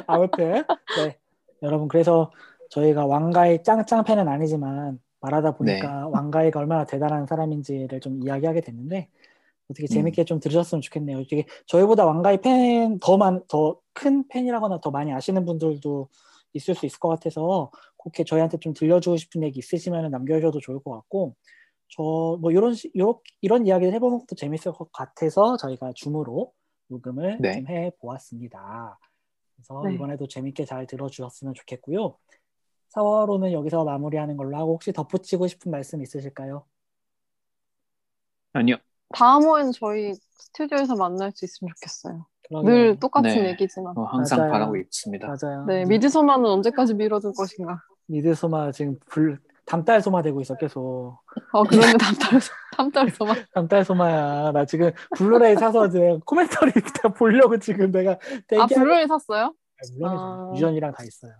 아무튼 0.07 0.63
네 0.97 1.17
여러분 1.61 1.87
그래서 1.87 2.31
저희가 2.69 3.05
왕가의 3.05 3.63
짱짱 3.63 4.03
팬은 4.03 4.27
아니지만 4.27 4.99
말하다 5.19 5.51
보니까 5.57 6.07
왕가이가 6.09 6.59
얼마나 6.59 6.85
대단한 6.85 7.25
사람인지를 7.27 7.99
좀 7.99 8.21
이야기하게 8.23 8.61
됐는데 8.61 9.09
어떻게 9.69 9.87
재밌게 9.87 10.25
좀 10.25 10.39
들으셨으면 10.39 10.81
좋겠네요. 10.81 11.23
되게 11.29 11.45
저희보다 11.67 12.05
왕가이 12.05 12.41
팬 12.41 12.99
더만 12.99 13.41
더 13.47 13.81
큰 13.93 14.25
팬이라거나 14.29 14.79
더 14.79 14.89
많이 14.89 15.11
아시는 15.13 15.43
분들도 15.45 16.07
있을 16.53 16.75
수 16.75 16.85
있을 16.85 16.97
것 16.99 17.09
같아서 17.09 17.71
그렇게 18.01 18.23
저희한테 18.23 18.57
좀 18.57 18.73
들려주고 18.73 19.17
싶은 19.17 19.43
얘기 19.43 19.59
있으시면 19.59 20.09
남겨주셔도 20.11 20.59
좋을 20.61 20.79
것 20.81 20.91
같고 20.91 21.35
저 21.93 22.37
뭐 22.39 22.51
이런 22.51 22.73
시, 22.73 22.89
요렇, 22.95 23.21
이런 23.41 23.67
이야기를 23.67 23.93
해보는 23.93 24.19
것도 24.19 24.35
재밌을 24.35 24.71
것 24.71 24.91
같아서 24.93 25.57
저희가 25.57 25.91
줌으로 25.93 26.53
녹음을 26.87 27.37
네. 27.41 27.53
좀 27.55 27.67
해보았습니다. 27.67 28.97
그래서 29.55 29.81
네. 29.85 29.93
이번에도 29.95 30.27
재밌게 30.27 30.65
잘 30.65 30.87
들어주셨으면 30.87 31.53
좋겠고요. 31.53 32.17
4월호는 32.95 33.51
여기서 33.53 33.83
마무리하는 33.83 34.35
걸로 34.37 34.57
하고 34.57 34.73
혹시 34.73 34.91
덧붙이고 34.91 35.47
싶은 35.47 35.71
말씀 35.71 36.01
있으실까요? 36.01 36.65
아니요. 38.53 38.77
다음 39.13 39.43
호에는 39.43 39.71
저희 39.73 40.13
스튜디오에서 40.13 40.95
만날 40.95 41.31
수 41.33 41.45
있으면 41.45 41.71
좋겠어요. 41.75 42.25
그러게요. 42.47 42.69
늘 42.71 42.99
똑같은 42.99 43.29
네. 43.29 43.49
얘기지만. 43.49 43.97
어, 43.97 44.03
항상 44.05 44.39
맞아요. 44.39 44.51
바라고 44.51 44.75
있습니다. 44.77 45.27
맞아요. 45.27 45.65
네, 45.65 45.85
미드소마는 45.85 46.45
언제까지 46.45 46.93
미뤄둘 46.95 47.33
것인가? 47.33 47.81
미드소마 48.07 48.71
지금 48.73 48.97
불 49.07 49.39
담달 49.71 50.01
소마 50.01 50.21
되고 50.21 50.41
있어 50.41 50.53
계속. 50.57 51.17
어, 51.53 51.63
그러면 51.63 51.97
담달에서, 51.97 52.51
담달에서만. 52.75 53.35
담달 53.55 53.85
소마야. 53.85 54.51
나 54.51 54.65
지금 54.65 54.91
블루레이 55.15 55.55
사서 55.55 55.87
이제 55.87 56.19
commentary 56.25 56.73
다 57.01 57.07
보려고 57.07 57.57
지금 57.57 57.89
내가 57.89 58.11
아, 58.11 58.17
대기하고 58.49 58.75
블루레이 58.75 59.07
샀어요? 59.07 59.53
물론이죠. 59.97 60.21
아. 60.21 60.51
유전이랑 60.55 60.91
다 60.91 61.03
있어요. 61.07 61.31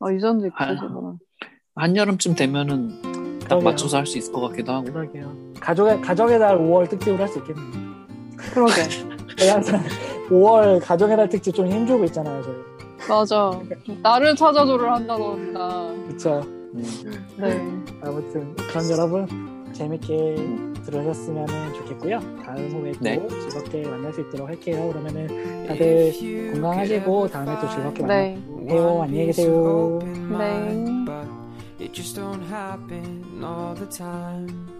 어, 0.00 0.12
유전도 0.12 0.46
있고, 0.46 0.56
아. 0.62 0.66
그러시구나. 0.68 1.14
한여름쯤 1.74 2.36
되면은 2.36 3.02
딱 3.40 3.48
그러게요. 3.48 3.64
맞춰서 3.68 3.96
할 3.96 4.06
수 4.06 4.16
있을 4.18 4.32
것 4.32 4.40
같기도 4.48 4.72
하고. 4.72 4.84
그러게요. 4.84 5.34
가족의 5.58 6.00
가족의 6.02 6.38
달 6.38 6.56
5월 6.56 6.88
특집을 6.88 7.18
할수 7.20 7.40
있겠네요. 7.40 7.66
그러게. 8.36 8.74
저희 9.36 9.48
항상 9.50 9.82
5월 10.28 10.80
가족의 10.84 11.16
달 11.16 11.28
특집 11.28 11.52
좀 11.52 11.66
힘주고 11.66 12.04
있잖아요, 12.04 12.40
저희. 12.42 12.56
맞아. 13.08 13.50
나를 14.02 14.36
찾아줘를 14.36 14.92
한다던가. 14.92 15.92
그쵸. 16.06 16.59
음. 16.74 17.26
네. 17.36 17.58
아무튼 18.02 18.54
그럼 18.54 18.90
여러분 18.90 19.72
재밌게 19.72 20.36
들으셨으면 20.84 21.46
좋겠고요. 21.74 22.20
다음 22.44 22.70
후에 22.72 22.92
또 22.92 22.98
네. 23.00 23.28
즐겁게 23.28 23.86
만날 23.88 24.12
수 24.12 24.20
있도록 24.22 24.48
할게요. 24.48 24.88
그러면은 24.88 25.66
다들 25.66 26.12
건강하시고 26.52 27.28
다음에 27.28 27.60
또 27.60 27.68
즐겁게 27.68 28.02
네. 28.04 28.42
만나요. 28.48 29.02
안녕히 29.02 29.26
계세요. 29.26 29.98
네. 30.02 30.84
It 31.80 31.94
just 31.94 32.14
don't 32.14 32.42
happen 32.42 33.42
all 33.42 33.74
the 33.74 33.88
time. 33.88 34.79